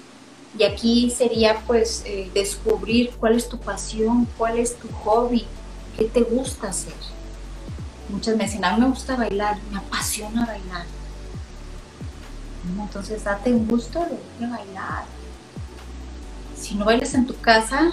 Y 0.59 0.63
aquí 0.63 1.11
sería 1.11 1.61
pues 1.67 2.03
eh, 2.07 2.31
descubrir 2.33 3.11
cuál 3.19 3.35
es 3.35 3.49
tu 3.49 3.59
pasión, 3.59 4.29
cuál 4.39 4.59
es 4.59 4.77
tu 4.77 4.89
hobby, 4.89 5.47
qué 5.97 6.05
te 6.05 6.23
gusta 6.23 6.69
hacer. 6.69 6.95
Muchas 8.09 8.37
me 8.37 8.45
dicen, 8.45 8.65
a 8.65 8.75
mí 8.75 8.81
me 8.83 8.89
gusta 8.89 9.17
bailar, 9.17 9.59
me 9.73 9.79
apasiona 9.79 10.47
bailar. 10.47 10.87
Entonces 12.79 13.25
date 13.25 13.53
un 13.53 13.67
gusto 13.67 14.07
de 14.39 14.47
bailar. 14.47 15.05
Si 16.57 16.75
no 16.77 16.85
bailas 16.85 17.15
en 17.15 17.27
tu 17.27 17.39
casa, 17.41 17.93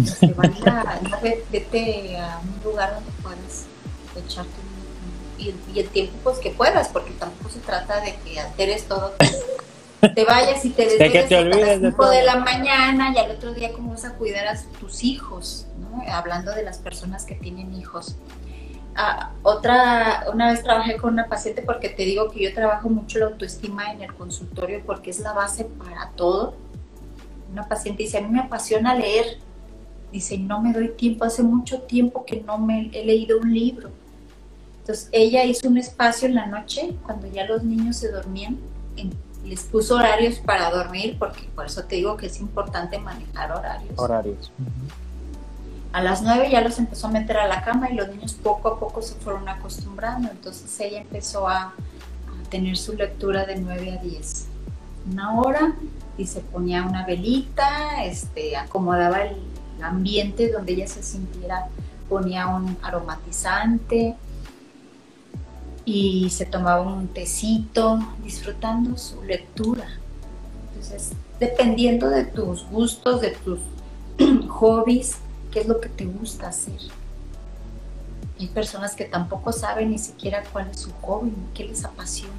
este, 0.00 0.32
baila, 0.34 1.00
no, 1.02 1.18
vete 1.20 2.18
a 2.18 2.40
un 2.40 2.70
lugar 2.70 2.94
donde 2.94 3.10
puedas 3.22 3.66
echarte 4.16 4.50
un, 4.60 5.42
y, 5.42 5.54
y, 5.74 5.80
el 5.80 5.88
tiempo 5.88 6.14
pues 6.22 6.38
que 6.38 6.50
puedas, 6.50 6.88
porque 6.88 7.10
tampoco 7.12 7.50
se 7.50 7.58
trata 7.60 8.00
de 8.00 8.16
que 8.24 8.38
alteres 8.38 8.86
todo, 8.86 9.14
te 10.14 10.24
vayas 10.24 10.64
y 10.64 10.70
te 10.70 10.82
desveles 10.82 11.12
de 11.12 11.36
hasta 11.36 11.40
las 11.42 11.78
5 11.78 12.10
de, 12.10 12.16
de, 12.16 12.22
la 12.24 12.36
mañana 12.36 13.12
y 13.14 13.18
al 13.18 13.30
otro 13.30 13.54
día 13.54 13.72
cómo 13.72 13.90
vas 13.90 14.04
a 14.04 14.14
cuidar 14.14 14.48
a 14.48 14.60
tus 14.80 15.04
hijos, 15.04 15.66
¿no? 15.78 16.02
hablando 16.12 16.52
de 16.52 16.64
las 16.64 16.78
personas 16.78 17.24
que 17.24 17.36
tienen 17.36 17.72
hijos. 17.74 18.16
Ah, 18.96 19.30
otra, 19.42 20.24
una 20.32 20.50
vez 20.50 20.62
trabajé 20.64 20.96
con 20.96 21.14
una 21.14 21.28
paciente 21.28 21.62
porque 21.62 21.88
te 21.88 22.02
digo 22.02 22.30
que 22.30 22.42
yo 22.42 22.52
trabajo 22.52 22.88
mucho 22.88 23.20
la 23.20 23.26
autoestima 23.26 23.92
en 23.92 24.02
el 24.02 24.12
consultorio 24.12 24.82
porque 24.84 25.10
es 25.10 25.20
la 25.20 25.32
base 25.32 25.64
para 25.64 26.10
todo. 26.16 26.56
Una 27.52 27.68
paciente 27.68 28.02
dice, 28.02 28.18
a 28.18 28.22
mí 28.22 28.28
me 28.28 28.40
apasiona 28.40 28.94
leer, 28.94 29.38
dice, 30.10 30.36
no 30.36 30.60
me 30.60 30.72
doy 30.72 30.88
tiempo, 30.88 31.24
hace 31.24 31.44
mucho 31.44 31.82
tiempo 31.82 32.24
que 32.24 32.40
no 32.40 32.58
me 32.58 32.90
he 32.92 33.04
leído 33.04 33.38
un 33.38 33.54
libro. 33.54 33.90
Entonces 34.80 35.08
ella 35.12 35.44
hizo 35.44 35.68
un 35.68 35.78
espacio 35.78 36.26
en 36.26 36.34
la 36.34 36.46
noche, 36.46 36.92
cuando 37.04 37.28
ya 37.28 37.46
los 37.46 37.62
niños 37.62 37.96
se 37.96 38.10
dormían, 38.10 38.58
en, 38.96 39.12
les 39.44 39.62
puso 39.64 39.96
horarios 39.96 40.38
para 40.38 40.70
dormir, 40.70 41.16
porque 41.18 41.42
por 41.54 41.66
eso 41.66 41.84
te 41.84 41.96
digo 41.96 42.16
que 42.16 42.26
es 42.26 42.40
importante 42.40 42.98
manejar 42.98 43.52
horarios. 43.52 43.94
Horarios. 43.96 44.52
Uh 44.58 44.62
-huh. 44.62 45.02
A 45.92 46.02
las 46.02 46.22
nueve 46.22 46.48
ya 46.50 46.62
los 46.62 46.78
empezó 46.78 47.08
a 47.08 47.10
meter 47.10 47.36
a 47.36 47.46
la 47.46 47.62
cama 47.62 47.90
y 47.90 47.94
los 47.94 48.08
niños 48.08 48.32
poco 48.32 48.68
a 48.68 48.78
poco 48.78 49.02
se 49.02 49.14
fueron 49.16 49.46
acostumbrando, 49.48 50.30
entonces 50.30 50.80
ella 50.80 51.00
empezó 51.00 51.46
a, 51.46 51.64
a 51.64 51.74
tener 52.48 52.78
su 52.78 52.94
lectura 52.94 53.44
de 53.44 53.56
9 53.56 53.98
a 53.98 54.02
10. 54.02 54.46
Una 55.10 55.38
hora 55.38 55.74
y 56.16 56.26
se 56.26 56.40
ponía 56.40 56.84
una 56.84 57.04
velita, 57.04 58.04
este, 58.04 58.56
acomodaba 58.56 59.22
el, 59.22 59.36
ambiente 59.82 60.50
donde 60.50 60.74
ella 60.74 60.86
se 60.86 61.02
sintiera, 61.02 61.66
ponía 62.08 62.46
un 62.46 62.76
aromatizante 62.82 64.14
y 65.84 66.30
se 66.30 66.46
tomaba 66.46 66.82
un 66.82 67.08
tecito, 67.08 67.98
disfrutando 68.22 68.96
su 68.96 69.22
lectura. 69.22 69.86
Entonces, 70.68 71.12
dependiendo 71.40 72.08
de 72.08 72.24
tus 72.24 72.64
gustos, 72.66 73.20
de 73.20 73.30
tus 73.30 73.60
hobbies, 74.48 75.16
qué 75.50 75.60
es 75.60 75.68
lo 75.68 75.80
que 75.80 75.88
te 75.88 76.04
gusta 76.04 76.48
hacer. 76.48 76.80
Hay 78.38 78.48
personas 78.48 78.94
que 78.94 79.04
tampoco 79.04 79.52
saben 79.52 79.90
ni 79.90 79.98
siquiera 79.98 80.42
cuál 80.52 80.68
es 80.70 80.80
su 80.80 80.92
hobby, 81.02 81.32
qué 81.54 81.64
les 81.64 81.84
apasiona. 81.84 82.32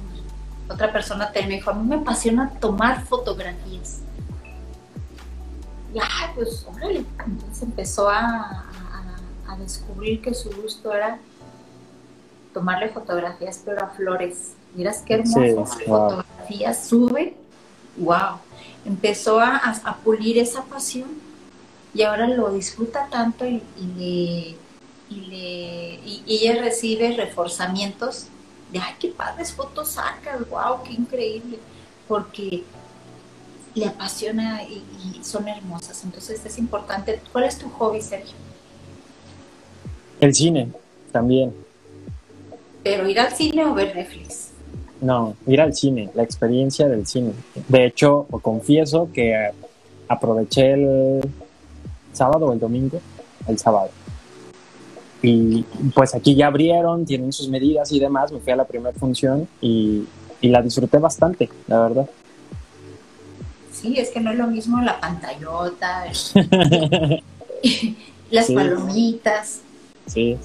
Otra 0.68 0.92
persona 0.92 1.30
te 1.30 1.42
me 1.46 1.54
dijo, 1.54 1.70
a 1.70 1.74
mí 1.74 1.86
me 1.86 1.96
apasiona 1.96 2.50
tomar 2.60 3.04
fotografías 3.04 4.00
y 5.94 5.98
ay, 5.98 6.30
pues 6.34 6.66
órale. 6.66 7.04
Entonces 7.24 7.62
empezó 7.62 8.08
a, 8.08 8.64
a, 9.46 9.56
descubrir 9.56 10.20
que 10.20 10.34
su 10.34 10.50
gusto 10.50 10.92
era 10.92 11.20
tomarle 12.54 12.88
fotografías, 12.88 13.60
pero 13.62 13.84
a 13.84 13.88
flores. 13.88 14.52
Miras 14.74 15.02
qué 15.02 15.14
hermosas 15.14 15.76
sí, 15.76 15.84
fotografías 15.84 16.90
wow. 16.90 17.08
sube. 17.08 17.36
Wow. 17.98 18.38
Empezó 18.86 19.40
a, 19.40 19.56
a, 19.56 19.96
pulir 19.96 20.38
esa 20.38 20.62
pasión 20.64 21.08
y 21.94 22.02
ahora 22.02 22.26
lo 22.26 22.50
disfruta 22.52 23.08
tanto 23.10 23.46
y, 23.46 23.62
y 23.78 23.86
le, 23.98 25.14
y, 25.14 25.20
le, 25.26 25.94
y, 26.04 26.22
y 26.26 26.48
ella 26.48 26.62
recibe 26.62 27.16
reforzamientos 27.16 28.26
de, 28.72 28.78
ay, 28.78 28.94
qué 28.98 29.08
padres 29.08 29.52
fotos 29.52 29.90
sacas, 29.90 30.48
wow, 30.48 30.82
qué 30.84 30.92
increíble. 30.92 31.58
Porque 32.08 32.64
le 33.74 33.86
apasiona 33.86 34.62
y, 34.64 34.82
y, 35.18 35.24
son 35.24 35.48
hermosas. 35.48 36.04
Entonces 36.04 36.44
es 36.44 36.58
importante. 36.58 37.20
¿Cuál 37.32 37.44
es 37.44 37.58
tu 37.58 37.68
hobby, 37.70 38.00
Sergio? 38.00 38.36
El 40.20 40.34
cine, 40.34 40.72
también. 41.12 41.54
¿Pero 42.84 43.08
ir 43.08 43.18
al 43.18 43.32
cine 43.32 43.64
o 43.64 43.74
ver 43.74 43.96
Netflix? 43.96 44.50
No, 45.00 45.34
ir 45.46 45.60
al 45.60 45.74
cine, 45.74 46.10
la 46.14 46.22
experiencia 46.22 46.86
del 46.86 47.06
cine. 47.06 47.32
De 47.68 47.86
hecho, 47.86 48.26
confieso 48.42 49.08
que 49.12 49.50
aproveché 50.06 50.74
el 50.74 51.20
sábado 52.12 52.46
o 52.46 52.52
el 52.52 52.60
domingo, 52.60 53.00
el 53.48 53.58
sábado. 53.58 53.90
y 55.22 55.64
pues 55.94 56.14
aquí 56.14 56.34
ya 56.34 56.48
abrieron, 56.48 57.06
tienen 57.06 57.32
sus 57.32 57.48
medidas 57.48 57.90
y 57.90 57.98
demás. 57.98 58.30
Me 58.30 58.40
fui 58.40 58.52
a 58.52 58.56
la 58.56 58.66
primera 58.66 58.96
función 58.96 59.48
y, 59.60 60.04
y 60.42 60.48
la 60.48 60.60
disfruté 60.60 60.98
bastante, 60.98 61.48
la 61.66 61.80
verdad. 61.80 62.10
Sí, 63.72 63.98
es 63.98 64.10
que 64.10 64.20
no 64.20 64.30
es 64.30 64.38
lo 64.38 64.46
mismo 64.46 64.80
la 64.82 65.00
pantallota, 65.00 66.04
las 68.30 68.50
palomitas. 68.50 69.60
Sí. 70.06 70.36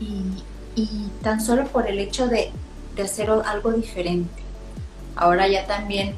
Y, 0.00 0.22
y, 0.76 1.10
tan 1.22 1.40
solo 1.40 1.66
por 1.66 1.88
el 1.88 1.98
hecho 1.98 2.28
de, 2.28 2.52
de, 2.94 3.02
hacer 3.02 3.30
algo 3.30 3.72
diferente. 3.72 4.42
Ahora 5.16 5.48
ya 5.48 5.66
también 5.66 6.14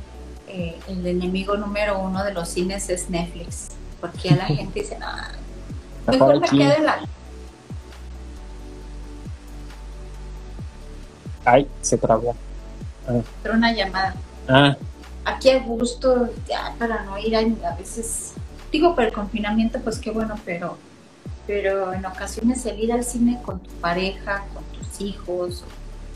eh, 0.48 0.78
el 0.88 1.06
enemigo 1.06 1.56
número 1.56 2.00
uno 2.00 2.24
de 2.24 2.34
los 2.34 2.48
cines 2.48 2.90
es 2.90 3.08
Netflix, 3.08 3.68
porque 4.00 4.30
ya 4.30 4.36
la 4.36 4.44
gente 4.46 4.80
dice, 4.80 4.98
no, 4.98 5.06
mejor 6.12 6.40
me 6.40 6.48
quedo 6.48 6.72
en 6.72 6.84
la... 6.84 6.98
Ay, 11.44 11.68
se 11.80 11.96
trabó. 11.96 12.34
Ah. 13.06 13.20
Pero 13.42 13.54
una 13.54 13.72
llamada. 13.72 14.14
Ah. 14.48 14.76
Aquí 15.24 15.50
a 15.50 15.60
gusto, 15.60 16.30
ya 16.48 16.74
para 16.78 17.04
no 17.04 17.16
ir 17.18 17.36
a, 17.36 17.40
a 17.40 17.76
veces, 17.76 18.32
digo, 18.72 18.94
por 18.94 19.04
el 19.04 19.12
confinamiento, 19.12 19.78
pues 19.80 19.98
qué 19.98 20.10
bueno, 20.10 20.34
pero 20.44 20.76
pero 21.48 21.94
en 21.94 22.04
ocasiones 22.04 22.66
el 22.66 22.78
ir 22.78 22.92
al 22.92 23.02
cine 23.02 23.40
con 23.42 23.58
tu 23.58 23.70
pareja, 23.76 24.44
con 24.52 24.62
tus 24.64 25.00
hijos, 25.00 25.64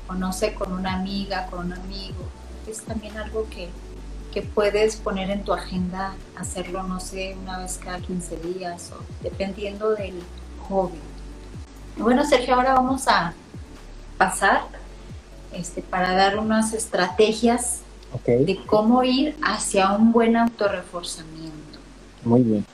o, 0.06 0.12
no 0.12 0.30
sé, 0.30 0.52
con 0.52 0.72
una 0.72 0.92
amiga, 0.92 1.46
con 1.46 1.66
un 1.66 1.72
amigo, 1.72 2.22
es 2.70 2.82
también 2.82 3.16
algo 3.16 3.48
que, 3.48 3.70
que 4.30 4.42
puedes 4.42 4.96
poner 4.96 5.30
en 5.30 5.42
tu 5.42 5.54
agenda, 5.54 6.12
hacerlo, 6.36 6.82
no 6.82 7.00
sé, 7.00 7.34
una 7.40 7.60
vez 7.60 7.80
cada 7.82 7.98
15 7.98 8.36
días, 8.36 8.92
o 8.92 9.02
dependiendo 9.22 9.92
del 9.92 10.20
hobby. 10.68 10.98
Bueno, 11.96 12.26
Sergio, 12.26 12.54
ahora 12.54 12.74
vamos 12.74 13.08
a 13.08 13.32
pasar 14.18 14.64
este, 15.54 15.80
para 15.80 16.14
dar 16.14 16.38
unas 16.38 16.74
estrategias 16.74 17.80
de 18.26 18.60
cómo 18.66 19.02
ir 19.02 19.34
hacia 19.42 19.92
un 19.92 20.12
buen 20.12 20.36
autorreforzamiento. 20.36 21.78
Muy 22.22 22.42
bien 22.42 22.66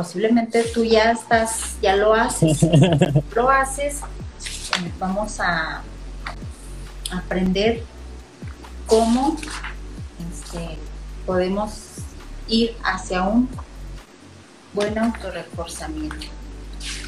posiblemente 0.00 0.64
tú 0.72 0.82
ya 0.82 1.10
estás, 1.10 1.76
ya 1.82 1.94
lo 1.94 2.14
haces, 2.14 2.62
lo 3.36 3.50
haces, 3.50 4.00
eh, 4.00 4.92
vamos 4.98 5.38
a 5.40 5.82
aprender 7.12 7.82
cómo 8.86 9.36
este, 10.32 10.78
podemos 11.26 11.72
ir 12.48 12.74
hacia 12.82 13.24
un 13.24 13.46
buen 14.72 14.96
autorreforzamiento. 14.96 16.28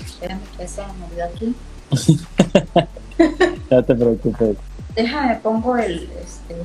Espérame 0.05 0.43
que 0.59 0.69
se 0.69 0.83
me 0.83 1.07
olvidó 1.07 1.25
aquí. 1.25 1.57
no 3.71 3.85
te 3.85 3.95
preocupes. 3.95 4.57
Déjame, 4.95 5.37
pongo 5.37 5.79
el, 5.79 6.11
este, 6.23 6.57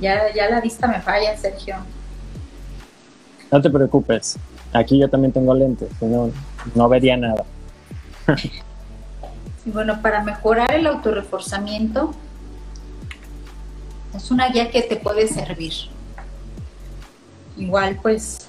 ya, 0.00 0.34
ya 0.34 0.50
la 0.50 0.60
vista 0.60 0.86
me 0.86 1.00
falla, 1.00 1.34
Sergio. 1.38 1.76
No 3.50 3.60
te 3.60 3.70
preocupes. 3.70 4.38
Aquí 4.72 4.98
yo 4.98 5.10
también 5.10 5.32
tengo 5.32 5.52
lentes, 5.54 5.90
no, 6.00 6.30
no 6.74 6.88
vería 6.88 7.16
nada. 7.16 7.44
bueno, 9.64 10.00
para 10.00 10.22
mejorar 10.22 10.72
el 10.72 10.86
autorreforzamiento, 10.86 12.12
es 14.14 14.30
una 14.30 14.48
guía 14.48 14.70
que 14.70 14.82
te 14.82 14.96
puede 14.96 15.26
servir. 15.26 15.72
Igual, 17.56 17.98
pues, 18.00 18.48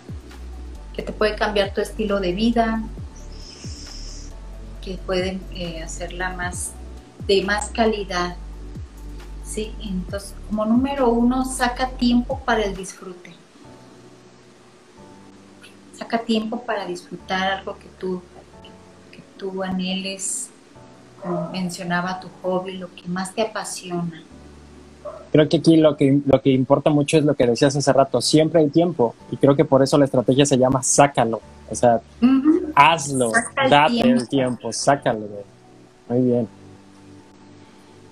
que 0.94 1.02
te 1.02 1.12
puede 1.12 1.36
cambiar 1.36 1.74
tu 1.74 1.82
estilo 1.82 2.20
de 2.20 2.34
vida, 2.34 2.84
que 4.84 4.98
puede 4.98 5.40
eh, 5.56 5.82
hacerla 5.82 6.34
más 6.34 6.74
de 7.28 7.44
más 7.44 7.70
calidad. 7.70 8.36
Sí, 9.44 9.74
entonces, 9.82 10.36
como 10.48 10.66
número 10.66 11.10
uno, 11.10 11.46
saca 11.46 11.90
tiempo 11.90 12.40
para 12.46 12.64
el 12.64 12.76
disfrute 12.76 13.41
saca 16.02 16.18
tiempo 16.20 16.62
para 16.64 16.86
disfrutar 16.88 17.60
algo 17.60 17.78
que 17.78 17.88
tú, 18.00 18.22
que 19.12 19.20
tú 19.38 19.62
anheles, 19.62 20.50
como 21.22 21.50
mencionaba 21.52 22.20
tu 22.20 22.28
hobby, 22.42 22.78
lo 22.78 22.94
que 22.96 23.08
más 23.08 23.36
te 23.36 23.44
apasiona. 23.44 24.24
Creo 25.32 25.48
que 25.48 25.58
aquí 25.58 25.78
lo 25.78 25.96
que, 25.96 26.20
lo 26.26 26.42
que 26.42 26.50
importa 26.50 26.90
mucho 26.90 27.18
es 27.18 27.24
lo 27.24 27.36
que 27.36 27.46
decías 27.46 27.76
hace 27.76 27.94
rato, 27.94 28.20
siempre 28.20 28.62
hay 28.62 28.70
tiempo 28.70 29.16
y 29.32 29.38
creo 29.38 29.56
que 29.56 29.64
por 29.64 29.84
eso 29.84 29.98
la 29.98 30.06
estrategia 30.06 30.46
se 30.46 30.58
llama 30.58 30.82
sácalo, 30.82 31.40
o 31.70 31.76
sea, 31.76 32.02
hazlo, 32.76 33.32
date 33.70 34.02
el 34.02 34.28
tiempo, 34.28 34.74
sácalo. 34.74 35.28
Muy 36.10 36.22
bien 36.22 36.61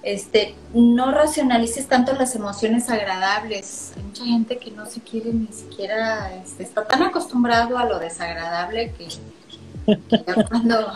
este, 0.03 0.55
no 0.73 1.11
racionalices 1.11 1.87
tanto 1.87 2.13
las 2.13 2.35
emociones 2.35 2.89
agradables. 2.89 3.93
Hay 3.97 4.03
mucha 4.03 4.25
gente 4.25 4.57
que 4.57 4.71
no 4.71 4.85
se 4.85 5.01
quiere 5.01 5.33
ni 5.33 5.47
siquiera, 5.47 6.35
este, 6.35 6.63
está 6.63 6.85
tan 6.85 7.03
acostumbrado 7.03 7.77
a 7.77 7.85
lo 7.85 7.99
desagradable 7.99 8.93
que, 8.93 9.97
cuando 10.49 10.93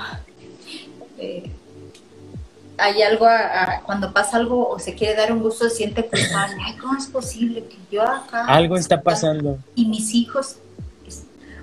eh, 1.17 1.51
hay 2.77 3.01
algo, 3.01 3.27
cuando 3.85 4.13
pasa 4.13 4.37
algo 4.37 4.69
o 4.69 4.79
se 4.79 4.95
quiere 4.95 5.15
dar 5.15 5.31
un 5.31 5.39
gusto, 5.39 5.69
se 5.69 5.75
siente 5.75 6.05
culpable. 6.05 6.55
Ay, 6.65 6.77
¿cómo 6.77 6.97
es 6.97 7.07
posible 7.07 7.65
que 7.65 7.77
yo 7.91 8.03
acá... 8.03 8.45
Algo 8.45 8.77
está 8.77 9.01
pasando. 9.01 9.59
Y 9.75 9.85
mis 9.85 10.13
hijos... 10.13 10.57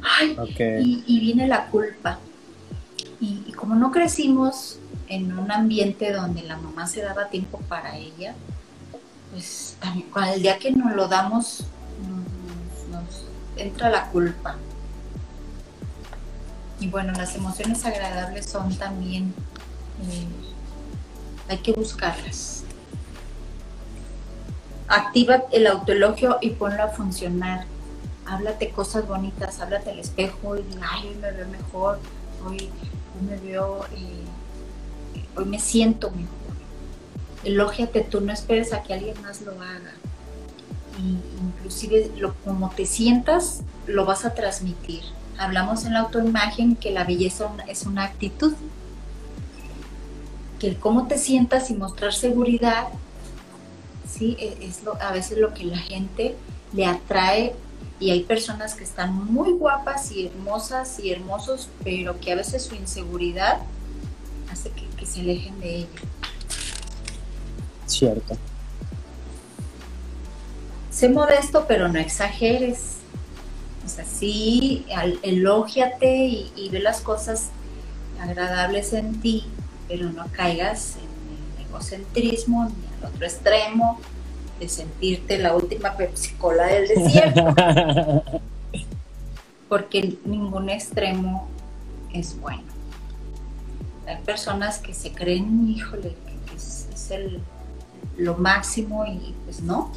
Ay, 0.03 0.35
y, 1.07 1.21
viene 1.21 1.47
la 1.47 1.67
culpa. 1.67 2.19
y 3.21 3.53
como 3.53 3.75
no 3.75 3.93
crecimos 3.93 4.80
en 5.11 5.37
un 5.37 5.51
ambiente 5.51 6.13
donde 6.13 6.43
la 6.43 6.57
mamá 6.57 6.87
se 6.87 7.03
daba 7.03 7.29
tiempo 7.29 7.59
para 7.69 7.97
ella, 7.97 8.35
pues 9.33 9.77
el 10.33 10.43
día 10.43 10.59
que 10.59 10.71
nos 10.71 10.95
lo 10.95 11.09
damos, 11.09 11.65
nos, 12.91 13.25
entra 13.57 13.91
la 13.91 14.09
culpa. 14.11 14.57
Y 16.79 16.89
bueno, 16.89 17.13
las 17.13 17.35
emociones 17.35 17.85
agradables 17.85 18.47
son 18.47 18.73
también, 18.77 19.35
eh, 20.09 20.27
hay 21.49 21.59
que 21.59 21.73
buscarlas. 21.73 22.63
Activa 24.87 25.43
el 25.51 25.67
autoelogio 25.67 26.39
y 26.41 26.51
ponlo 26.51 26.85
a 26.85 26.89
funcionar. 26.89 27.65
Háblate 28.27 28.71
cosas 28.71 29.09
bonitas, 29.09 29.59
háblate 29.59 29.91
al 29.91 29.99
espejo 29.99 30.57
y 30.57 30.65
ay, 30.89 31.19
me 31.21 31.33
veo 31.33 31.49
mejor, 31.49 31.99
hoy, 32.47 32.71
me 33.29 33.37
veo... 33.39 33.85
Eh, 33.93 34.25
hoy 35.37 35.45
me 35.45 35.59
siento 35.59 36.11
mejor. 36.11 36.29
Elógiate 37.45 38.03
tú, 38.03 38.21
no 38.21 38.33
esperes 38.33 38.73
a 38.73 38.83
que 38.83 38.95
alguien 38.95 39.21
más 39.23 39.41
lo 39.43 39.53
haga. 39.53 39.95
Y 40.99 41.19
inclusive 41.43 42.11
lo, 42.19 42.35
como 42.45 42.71
te 42.71 42.85
sientas, 42.85 43.63
lo 43.87 44.05
vas 44.05 44.25
a 44.25 44.35
transmitir. 44.35 45.03
Hablamos 45.39 45.85
en 45.85 45.95
la 45.95 46.01
autoimagen 46.01 46.77
que 46.77 46.91
la 46.91 47.05
belleza 47.05 47.51
es 47.67 47.87
una 47.87 48.05
actitud. 48.05 48.53
Que 50.59 50.69
el 50.69 50.79
cómo 50.79 51.07
te 51.07 51.17
sientas 51.17 51.71
y 51.71 51.75
mostrar 51.75 52.13
seguridad, 52.13 52.89
sí, 54.07 54.37
e, 54.39 54.59
es 54.67 54.83
lo, 54.83 55.01
a 55.01 55.13
veces 55.13 55.39
lo 55.39 55.55
que 55.55 55.65
la 55.65 55.79
gente 55.79 56.37
le 56.75 56.85
atrae 56.85 57.55
y 57.99 58.11
hay 58.11 58.23
personas 58.25 58.75
que 58.75 58.85
están 58.85 59.15
muy 59.15 59.53
guapas 59.53 60.11
y 60.11 60.27
hermosas 60.27 60.99
y 60.99 61.13
hermosos, 61.13 61.69
pero 61.85 62.19
que 62.19 62.33
a 62.33 62.37
veces 62.37 62.63
su 62.63 62.75
inseguridad 62.75 63.61
se 65.11 65.21
alejen 65.21 65.59
de 65.61 65.77
ella. 65.77 65.89
Cierto. 67.87 68.37
Sé 70.91 71.09
modesto, 71.09 71.65
pero 71.67 71.89
no 71.89 71.99
exageres. 71.99 72.97
O 73.85 73.89
sea, 73.89 74.05
sí, 74.05 74.87
elógiate 75.23 76.27
y, 76.27 76.53
y, 76.55 76.69
ve 76.69 76.81
las 76.81 77.01
cosas 77.01 77.49
agradables 78.21 78.93
en 78.93 79.21
ti, 79.21 79.47
pero 79.89 80.11
no 80.11 80.27
caigas 80.33 80.97
en 80.97 81.61
el 81.63 81.67
egocentrismo 81.67 82.67
ni 82.67 82.87
al 82.99 83.13
otro 83.13 83.27
extremo 83.27 83.99
de 84.61 84.69
sentirte 84.69 85.39
la 85.39 85.57
última 85.57 85.97
pepsicola 85.97 86.67
del 86.67 86.87
desierto. 86.87 87.55
Porque 89.69 90.19
ningún 90.25 90.69
extremo 90.69 91.49
es 92.13 92.39
bueno. 92.39 92.80
Hay 94.07 94.23
personas 94.25 94.79
que 94.79 94.95
se 94.95 95.13
creen, 95.13 95.69
híjole, 95.69 96.17
que 96.49 96.57
es, 96.57 97.11
el, 97.11 97.41
lo 98.17 98.37
máximo 98.37 99.05
y 99.05 99.35
pues 99.45 99.61
no. 99.61 99.93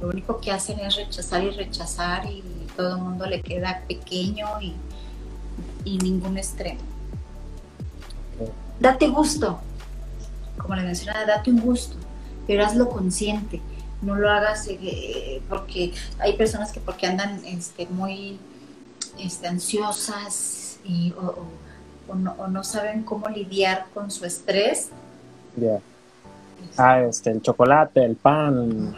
Lo 0.00 0.08
único 0.08 0.40
que 0.40 0.50
hacen 0.50 0.80
es 0.80 0.96
rechazar 0.96 1.44
y 1.44 1.50
rechazar 1.50 2.24
y 2.26 2.42
todo 2.76 2.96
el 2.96 3.02
mundo 3.02 3.26
le 3.26 3.42
queda 3.42 3.82
pequeño 3.86 4.46
y, 4.60 4.74
ningún 5.84 6.38
extremo. 6.38 6.80
Date 8.78 9.08
gusto, 9.08 9.60
como 10.56 10.74
le 10.74 10.82
mencionaba, 10.82 11.26
date 11.26 11.50
un 11.50 11.60
gusto, 11.60 11.96
pero 12.46 12.64
hazlo 12.64 12.88
consciente. 12.88 13.60
No 14.02 14.14
lo 14.14 14.30
hagas 14.30 14.66
eh, 14.68 15.42
porque 15.48 15.92
hay 16.18 16.36
personas 16.36 16.72
que 16.72 16.80
porque 16.80 17.06
andan 17.06 17.44
este, 17.44 17.86
muy 17.86 18.38
este, 19.18 19.48
ansiosas 19.48 20.78
y, 20.84 21.12
o 21.12 21.44
no, 22.14 22.64
saben 22.64 23.02
cómo 23.02 23.28
lidiar 23.28 23.86
con 23.94 24.10
su 24.10 24.24
estrés. 24.24 24.88
Ya. 25.56 25.80
Ah, 26.76 27.00
este, 27.02 27.30
el 27.30 27.42
chocolate, 27.42 28.04
el 28.04 28.16
pan, 28.16 28.96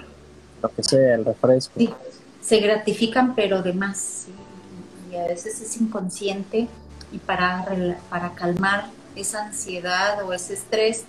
lo 0.62 0.68
que 0.74 0.82
sea, 0.82 1.14
el 1.14 1.24
refresco. 1.24 1.72
Sí, 1.76 1.90
se 2.40 2.58
gratifican, 2.58 3.34
pero 3.34 3.62
de 3.62 3.72
más. 3.72 4.26
Y 5.10 5.16
a 5.16 5.26
veces 5.26 5.60
es 5.60 5.80
inconsciente 5.80 6.68
y 7.12 7.18
para, 7.18 7.66
para 8.08 8.34
calmar 8.34 8.86
esa 9.14 9.44
ansiedad 9.44 10.24
o 10.24 10.32
ese 10.32 10.54
estrés, 10.54 11.04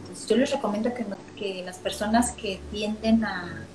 entonces 0.00 0.26
yo 0.28 0.36
les 0.36 0.50
recomiendo 0.50 0.92
que, 0.94 1.04
que 1.36 1.62
las 1.62 1.76
personas 1.76 2.32
que 2.32 2.58
tienden 2.70 3.24
a, 3.24 3.66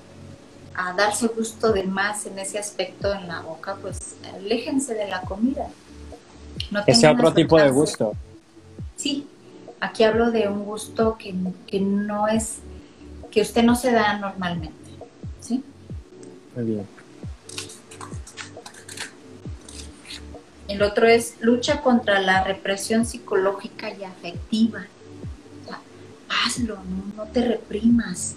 a 0.76 0.94
darse 0.94 1.28
gusto 1.28 1.72
de 1.72 1.84
más 1.84 2.26
en 2.26 2.40
ese 2.40 2.58
aspecto 2.58 3.14
en 3.14 3.28
la 3.28 3.42
boca, 3.42 3.78
pues 3.82 4.16
aléjense 4.36 4.96
de 4.96 5.08
la 5.08 5.22
comida. 5.22 5.68
No 6.74 6.84
que 6.84 6.96
sea 6.96 7.12
otro 7.12 7.34
tipo 7.34 7.58
de 7.58 7.70
gusto. 7.70 8.14
Sí, 8.96 9.28
aquí 9.80 10.04
hablo 10.04 10.32
de 10.32 10.48
un 10.48 10.66
gusto 10.66 11.18
que, 11.18 11.34
que, 11.68 11.80
no 11.80 12.28
es, 12.28 12.58
que 13.32 13.42
usted 13.42 13.64
no 13.64 13.76
se 13.76 13.92
da 13.92 14.18
normalmente. 14.18 14.74
¿Sí? 15.40 15.64
Muy 16.56 16.66
bien. 16.66 16.88
El 20.68 20.82
otro 20.82 21.08
es 21.08 21.36
lucha 21.42 21.82
contra 21.82 22.20
la 22.20 22.44
represión 22.44 23.06
psicológica 23.06 23.94
y 23.94 24.04
afectiva. 24.04 24.86
hazlo, 26.28 26.80
no 27.16 27.26
te 27.26 27.48
reprimas 27.48 28.36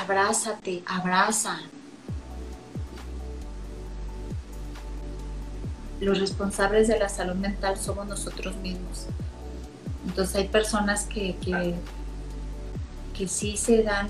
abrázate, 0.00 0.82
abraza. 0.86 1.60
Los 6.02 6.18
responsables 6.18 6.88
de 6.88 6.98
la 6.98 7.08
salud 7.08 7.34
mental 7.34 7.76
somos 7.78 8.06
nosotros 8.06 8.56
mismos. 8.56 9.06
Entonces 10.06 10.36
hay 10.36 10.48
personas 10.48 11.04
que, 11.04 11.36
que, 13.14 13.28
sí 13.28 13.56
se 13.56 13.84
dan 13.84 14.08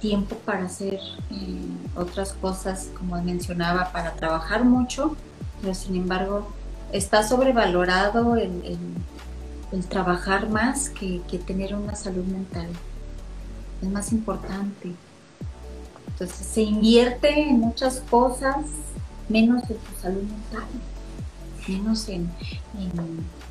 tiempo 0.00 0.34
para 0.38 0.64
hacer 0.64 0.98
eh, 1.30 1.60
otras 1.94 2.32
cosas, 2.32 2.88
como 2.98 3.22
mencionaba, 3.22 3.92
para 3.92 4.14
trabajar 4.14 4.64
mucho, 4.64 5.14
pero 5.62 5.74
sin 5.74 5.94
embargo 5.94 6.48
está 6.92 7.22
sobrevalorado 7.22 8.34
el, 8.34 8.50
trabajar 9.88 10.48
más 10.48 10.90
que 10.90 11.20
tener 11.46 11.76
una 11.76 11.94
salud 11.94 12.24
mental 12.24 12.66
es 13.82 13.88
más 13.88 14.12
importante. 14.12 14.92
Entonces 16.08 16.46
se 16.46 16.62
invierte 16.62 17.48
en 17.48 17.60
muchas 17.60 18.02
cosas, 18.10 18.56
menos 19.30 19.62
en 19.70 19.76
tu 19.76 20.00
salud 20.02 20.22
mental, 20.22 20.68
menos 21.68 22.08
en, 22.08 22.30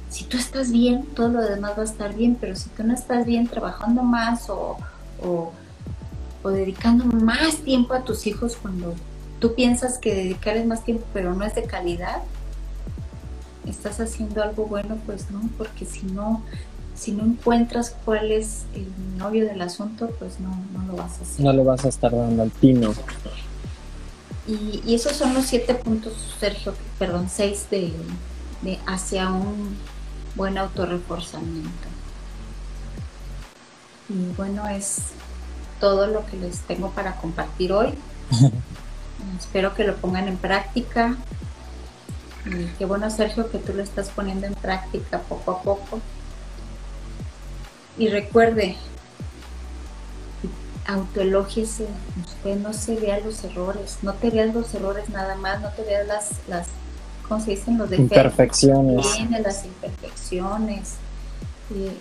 si 0.10 0.26
tú 0.26 0.38
estás 0.38 0.72
bien, 0.72 1.06
todo 1.16 1.30
lo 1.30 1.42
demás 1.42 1.74
va 1.78 1.82
a 1.82 1.86
estar 1.86 2.16
bien, 2.16 2.38
pero 2.40 2.56
si 2.56 2.70
tú 2.70 2.84
no 2.84 2.94
estás 2.94 3.26
bien 3.26 3.48
trabajando 3.48 4.04
más 4.04 4.50
o, 4.50 4.78
o, 5.24 5.52
dedicando 6.50 7.06
más 7.06 7.58
tiempo 7.58 7.94
a 7.94 8.04
tus 8.04 8.26
hijos 8.26 8.58
cuando 8.60 8.96
tú 9.40 9.54
piensas 9.54 9.98
que 9.98 10.16
dedicarles 10.16 10.66
más 10.66 10.84
tiempo, 10.84 11.06
pero 11.14 11.34
no 11.34 11.46
es 11.46 11.56
de 11.56 11.64
calidad, 11.64 12.22
estás 13.68 14.00
haciendo 14.00 14.42
algo 14.42 14.66
bueno, 14.66 14.98
pues 15.06 15.30
no, 15.32 15.42
porque 15.58 15.86
si 15.86 16.06
no, 16.08 16.44
si 16.96 17.12
no 17.12 17.24
encuentras 17.24 17.96
cuál 18.04 18.32
es 18.32 18.64
el 18.74 18.88
novio 19.18 19.46
del 19.46 19.62
asunto, 19.62 20.10
pues 20.18 20.40
no, 20.40 20.50
no 20.74 20.86
lo 20.88 20.96
vas 20.98 21.20
a 21.20 21.22
hacer. 21.22 21.46
No 21.46 21.54
le 21.54 21.64
vas 21.64 21.86
a 21.86 21.90
estar 21.90 22.12
dando 22.12 22.42
al 22.42 22.50
pino. 22.50 22.94
Y, 24.50 24.82
y 24.84 24.96
esos 24.96 25.16
son 25.16 25.36
los 25.36 25.46
siete 25.46 25.76
puntos, 25.76 26.14
Sergio, 26.40 26.74
perdón, 26.98 27.30
seis 27.32 27.68
de, 27.70 27.94
de 28.64 28.80
hacia 28.88 29.30
un 29.30 29.78
buen 30.36 30.58
autorreforzamiento. 30.58 31.70
Y 34.10 34.34
bueno, 34.36 34.68
es 34.68 35.02
todo 35.80 36.08
lo 36.08 36.26
que 36.26 36.38
les 36.38 36.62
tengo 36.62 36.90
para 36.90 37.18
compartir 37.18 37.72
hoy. 37.72 37.94
Espero 39.40 39.76
que 39.76 39.84
lo 39.84 39.96
pongan 39.98 40.28
en 40.28 40.38
práctica. 40.38 41.16
Y 42.46 42.66
qué 42.80 42.86
bueno, 42.86 43.12
Sergio, 43.12 43.52
que 43.52 43.60
tú 43.60 43.74
lo 43.74 43.84
estás 43.84 44.10
poniendo 44.10 44.48
en 44.48 44.56
práctica 44.56 45.20
poco 45.20 45.52
a 45.52 45.62
poco. 45.62 46.02
Y 48.00 48.08
recuerde, 48.08 48.78
autoelógiese, 50.90 51.88
usted 52.26 52.58
no 52.58 52.74
se 52.74 52.96
vea 52.96 53.20
los 53.20 53.44
errores, 53.44 54.00
no 54.02 54.14
te 54.14 54.30
veas 54.30 54.54
los 54.54 54.74
errores 54.74 55.08
nada 55.10 55.36
más, 55.36 55.62
no 55.62 55.70
te 55.70 55.84
veas 55.84 56.08
las, 56.08 56.32
las 56.48 56.68
¿cómo 57.28 57.44
se 57.44 57.52
dicen? 57.52 57.78
Los 57.78 57.90
defectos. 57.90 58.18
Imperfecciones. 58.18 59.06
las 59.44 59.66
imperfecciones. 59.66 60.94
Eh, 61.76 61.96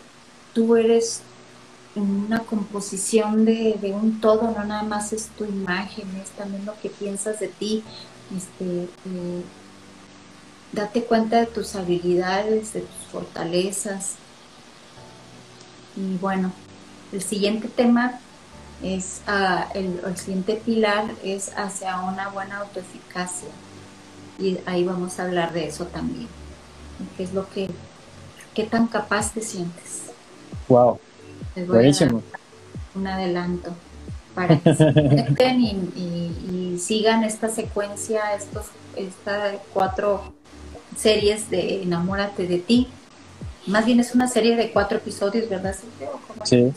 tú 0.55 0.77
eres 0.77 1.21
una 1.95 2.41
composición 2.41 3.45
de, 3.45 3.79
un 3.95 4.21
todo, 4.21 4.51
no 4.51 4.65
nada 4.65 4.85
más 4.85 5.13
es 5.13 5.27
tu 5.37 5.45
imagen, 5.45 6.09
es 6.23 6.31
también 6.31 6.65
lo 6.65 6.75
que 6.81 6.89
piensas 6.89 7.41
de 7.41 7.49
ti. 7.49 7.85
Este, 8.35 8.85
eh, 8.85 9.43
date 10.73 11.05
cuenta 11.05 11.41
de 11.41 11.47
tus 11.47 11.75
habilidades, 11.75 12.73
de 12.73 12.81
tus 12.81 13.07
fortalezas, 13.13 14.15
y 15.97 16.17
bueno, 16.19 16.53
el 17.13 17.23
siguiente 17.23 17.69
tema 17.69 18.21
es, 18.83 19.23
uh, 19.27 19.77
el, 19.77 20.17
siguiente 20.17 20.55
pilar 20.65 21.05
es 21.25 21.53
hacia 21.57 22.01
una 22.01 22.29
buena 22.29 22.59
autoeficacia. 22.59 23.49
Y 24.39 24.59
ahí 24.67 24.85
vamos 24.85 25.19
a 25.19 25.25
hablar 25.25 25.53
de 25.53 25.67
eso 25.67 25.87
también. 25.87 26.29
¿Qué 27.17 27.25
es 27.25 27.33
lo 27.33 27.49
que, 27.51 27.69
qué 28.55 28.65
tan 28.65 28.87
capaz 28.87 29.33
te 29.33 29.41
sientes? 29.41 30.05
Wow. 30.69 30.99
Buenísimo. 31.67 32.23
Un 32.95 33.07
adelanto 33.07 33.75
para 34.35 34.59
que 34.59 34.75
se 34.75 34.93
conecten 34.93 35.61
y, 35.61 35.71
y, 35.97 36.79
sigan 36.79 37.25
esta 37.25 37.49
secuencia, 37.49 38.35
estos, 38.35 38.67
estas 38.95 39.57
cuatro 39.75 40.33
series 40.97 41.51
de 41.51 41.83
Enamórate 41.83 42.47
de 42.47 42.59
ti 42.59 42.89
más 43.69 43.85
bien 43.85 44.01
es 44.01 44.15
una 44.15 44.29
serie 44.29 44.57
de 44.57 44.71
cuatro 44.71 44.97
episodios, 44.97 45.49
¿verdad, 45.49 45.75
Sí. 46.45 46.73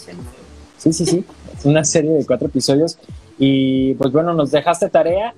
Sí, 0.81 0.91
sí, 0.93 1.05
sí. 1.05 1.23
una 1.63 1.83
serie 1.83 2.09
de 2.09 2.25
cuatro 2.25 2.47
episodios. 2.47 2.97
Y 3.37 3.93
pues 3.95 4.11
bueno, 4.11 4.33
nos 4.33 4.49
dejaste 4.49 4.89
tarea 4.89 5.35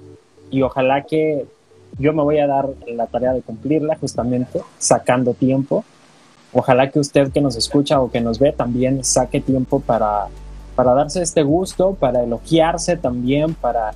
y 0.50 0.62
ojalá 0.62 1.04
que 1.04 1.46
yo 2.00 2.14
me 2.14 2.24
voy 2.24 2.40
a 2.40 2.48
dar 2.48 2.70
la 2.88 3.08
tarea 3.08 3.34
de 3.34 3.42
cumplirla 3.42 3.98
justamente, 3.98 4.62
sacando 4.80 5.34
tiempo. 5.34 5.84
Ojalá 6.54 6.90
que 6.90 7.00
usted 7.00 7.32
que 7.34 7.42
nos 7.42 7.58
escucha 7.58 8.00
o 8.00 8.10
que 8.10 8.22
nos 8.22 8.40
ve 8.40 8.54
también 8.54 9.04
saque 9.04 9.42
tiempo 9.42 9.82
para, 9.82 10.28
para 10.78 10.94
darse 10.94 11.22
este 11.22 11.44
gusto, 11.44 11.94
para 11.96 12.24
elogiarse 12.24 12.96
también, 12.96 13.54
para... 13.54 13.94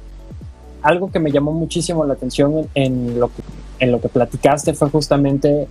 Algo 0.82 1.12
que 1.12 1.20
me 1.20 1.32
llamó 1.32 1.54
muchísimo 1.54 2.04
la 2.04 2.14
atención 2.14 2.68
en 2.76 3.20
lo 3.20 3.30
que, 3.30 3.42
en 3.80 3.92
lo 3.92 4.02
que 4.02 4.10
platicaste 4.10 4.74
fue 4.74 4.90
justamente 4.90 5.68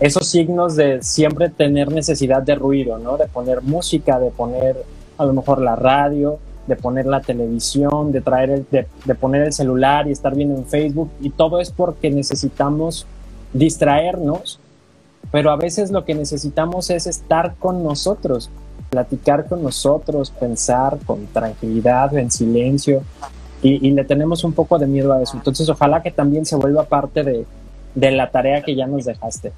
esos 0.00 0.28
signos 0.28 0.76
de 0.76 1.02
siempre 1.02 1.48
tener 1.48 1.90
necesidad 1.90 2.42
de 2.42 2.54
ruido, 2.54 2.98
¿no? 2.98 3.16
De 3.16 3.26
poner 3.26 3.62
música, 3.62 4.18
de 4.18 4.30
poner 4.30 4.76
a 5.16 5.24
lo 5.24 5.32
mejor 5.32 5.60
la 5.60 5.76
radio, 5.76 6.38
de 6.66 6.76
poner 6.76 7.06
la 7.06 7.20
televisión, 7.20 8.12
de 8.12 8.20
traer 8.20 8.50
el, 8.50 8.66
de, 8.70 9.14
poner 9.14 9.42
el 9.42 9.52
celular 9.52 10.06
y 10.08 10.12
estar 10.12 10.34
viendo 10.34 10.56
en 10.56 10.66
Facebook 10.66 11.10
y 11.20 11.30
todo 11.30 11.60
es 11.60 11.70
porque 11.70 12.10
necesitamos 12.10 13.06
distraernos, 13.52 14.58
pero 15.30 15.50
a 15.50 15.56
veces 15.56 15.90
lo 15.90 16.04
que 16.04 16.14
necesitamos 16.14 16.90
es 16.90 17.06
estar 17.06 17.54
con 17.58 17.82
nosotros, 17.82 18.50
platicar 18.90 19.46
con 19.46 19.62
nosotros, 19.62 20.30
pensar 20.30 20.98
con 21.06 21.26
tranquilidad, 21.26 22.16
en 22.16 22.30
silencio 22.30 23.02
y, 23.62 23.90
le 23.90 24.04
tenemos 24.04 24.44
un 24.44 24.52
poco 24.52 24.78
de 24.78 24.86
miedo 24.86 25.12
a 25.12 25.22
eso. 25.22 25.36
Entonces 25.36 25.68
ojalá 25.68 26.02
que 26.02 26.10
también 26.10 26.44
se 26.44 26.56
vuelva 26.56 26.84
parte 26.84 27.22
de, 27.22 27.46
de 27.94 28.10
la 28.10 28.30
tarea 28.30 28.62
que 28.62 28.74
ya 28.74 28.86
nos 28.86 29.04
dejaste. 29.04 29.52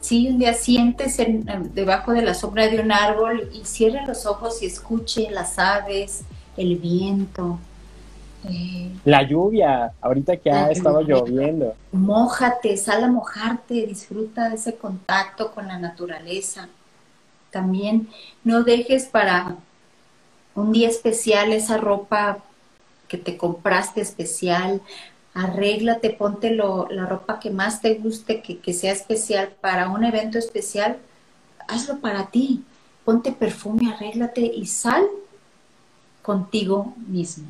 Sí, 0.00 0.28
un 0.28 0.38
día 0.38 0.54
sientes 0.54 1.18
debajo 1.74 2.12
de 2.12 2.22
la 2.22 2.34
sombra 2.34 2.68
de 2.68 2.80
un 2.80 2.90
árbol 2.90 3.50
y 3.52 3.64
cierre 3.66 4.06
los 4.06 4.24
ojos 4.24 4.62
y 4.62 4.66
escuche 4.66 5.30
las 5.30 5.58
aves, 5.58 6.22
el 6.56 6.76
viento. 6.76 7.58
Eh, 8.48 8.90
la 9.04 9.22
lluvia, 9.22 9.92
ahorita 10.00 10.38
que 10.38 10.50
ha 10.50 10.70
estado 10.70 11.02
lloviendo. 11.02 11.74
Mójate, 11.92 12.76
sal 12.78 13.04
a 13.04 13.08
mojarte, 13.08 13.86
disfruta 13.86 14.48
de 14.48 14.56
ese 14.56 14.74
contacto 14.76 15.52
con 15.52 15.68
la 15.68 15.78
naturaleza. 15.78 16.68
También 17.50 18.08
no 18.42 18.62
dejes 18.62 19.04
para 19.04 19.56
un 20.54 20.72
día 20.72 20.88
especial 20.88 21.52
esa 21.52 21.76
ropa 21.76 22.38
que 23.08 23.18
te 23.18 23.36
compraste 23.36 24.00
especial, 24.00 24.80
arréglate, 25.34 26.10
ponte 26.10 26.54
la 26.54 27.06
ropa 27.06 27.38
que 27.40 27.50
más 27.50 27.80
te 27.80 27.94
guste, 27.94 28.40
que, 28.40 28.74
sea 28.74 28.92
especial 28.92 29.50
para 29.60 29.88
un 29.88 30.04
evento 30.04 30.38
especial, 30.38 30.98
hazlo 31.68 31.98
para 31.98 32.26
ti. 32.26 32.64
Ponte 33.04 33.32
perfume, 33.32 33.92
arréglate 33.92 34.42
y 34.42 34.66
sal 34.66 35.06
contigo 36.22 36.94
mismo. 37.08 37.48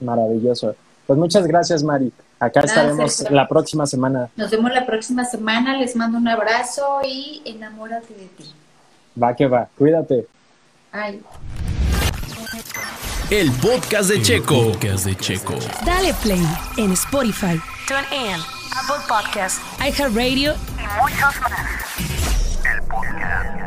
Maravilloso. 0.00 0.76
Pues 1.06 1.18
muchas 1.18 1.46
gracias, 1.46 1.82
Mari. 1.82 2.12
Acá 2.38 2.60
estaremos 2.60 3.30
la 3.30 3.48
próxima 3.48 3.86
semana. 3.86 4.28
Nos 4.36 4.50
vemos 4.50 4.72
la 4.72 4.84
próxima 4.84 5.24
semana. 5.24 5.76
Les 5.78 5.96
mando 5.96 6.18
un 6.18 6.28
abrazo 6.28 7.00
y 7.04 7.40
enamórate 7.44 8.14
de 8.14 8.26
ti. 8.26 8.52
Va 9.20 9.34
que 9.34 9.46
va. 9.46 9.68
Cuídate. 9.76 10.26
Ay. 10.90 11.22
El 13.32 13.50
podcast 13.50 14.10
de 14.10 14.20
Checo. 14.20 14.72
podcast 14.72 15.06
de 15.06 15.16
Checo. 15.16 15.54
Dale 15.86 16.12
play 16.22 16.46
en 16.76 16.92
Spotify, 16.92 17.58
TuneIn, 17.88 18.36
Apple 18.76 19.02
Podcasts, 19.08 19.58
iHeartRadio 19.80 20.52
y 20.76 21.00
muchos 21.00 21.40
más. 21.40 21.66
El 22.70 22.82
podcast. 22.82 23.61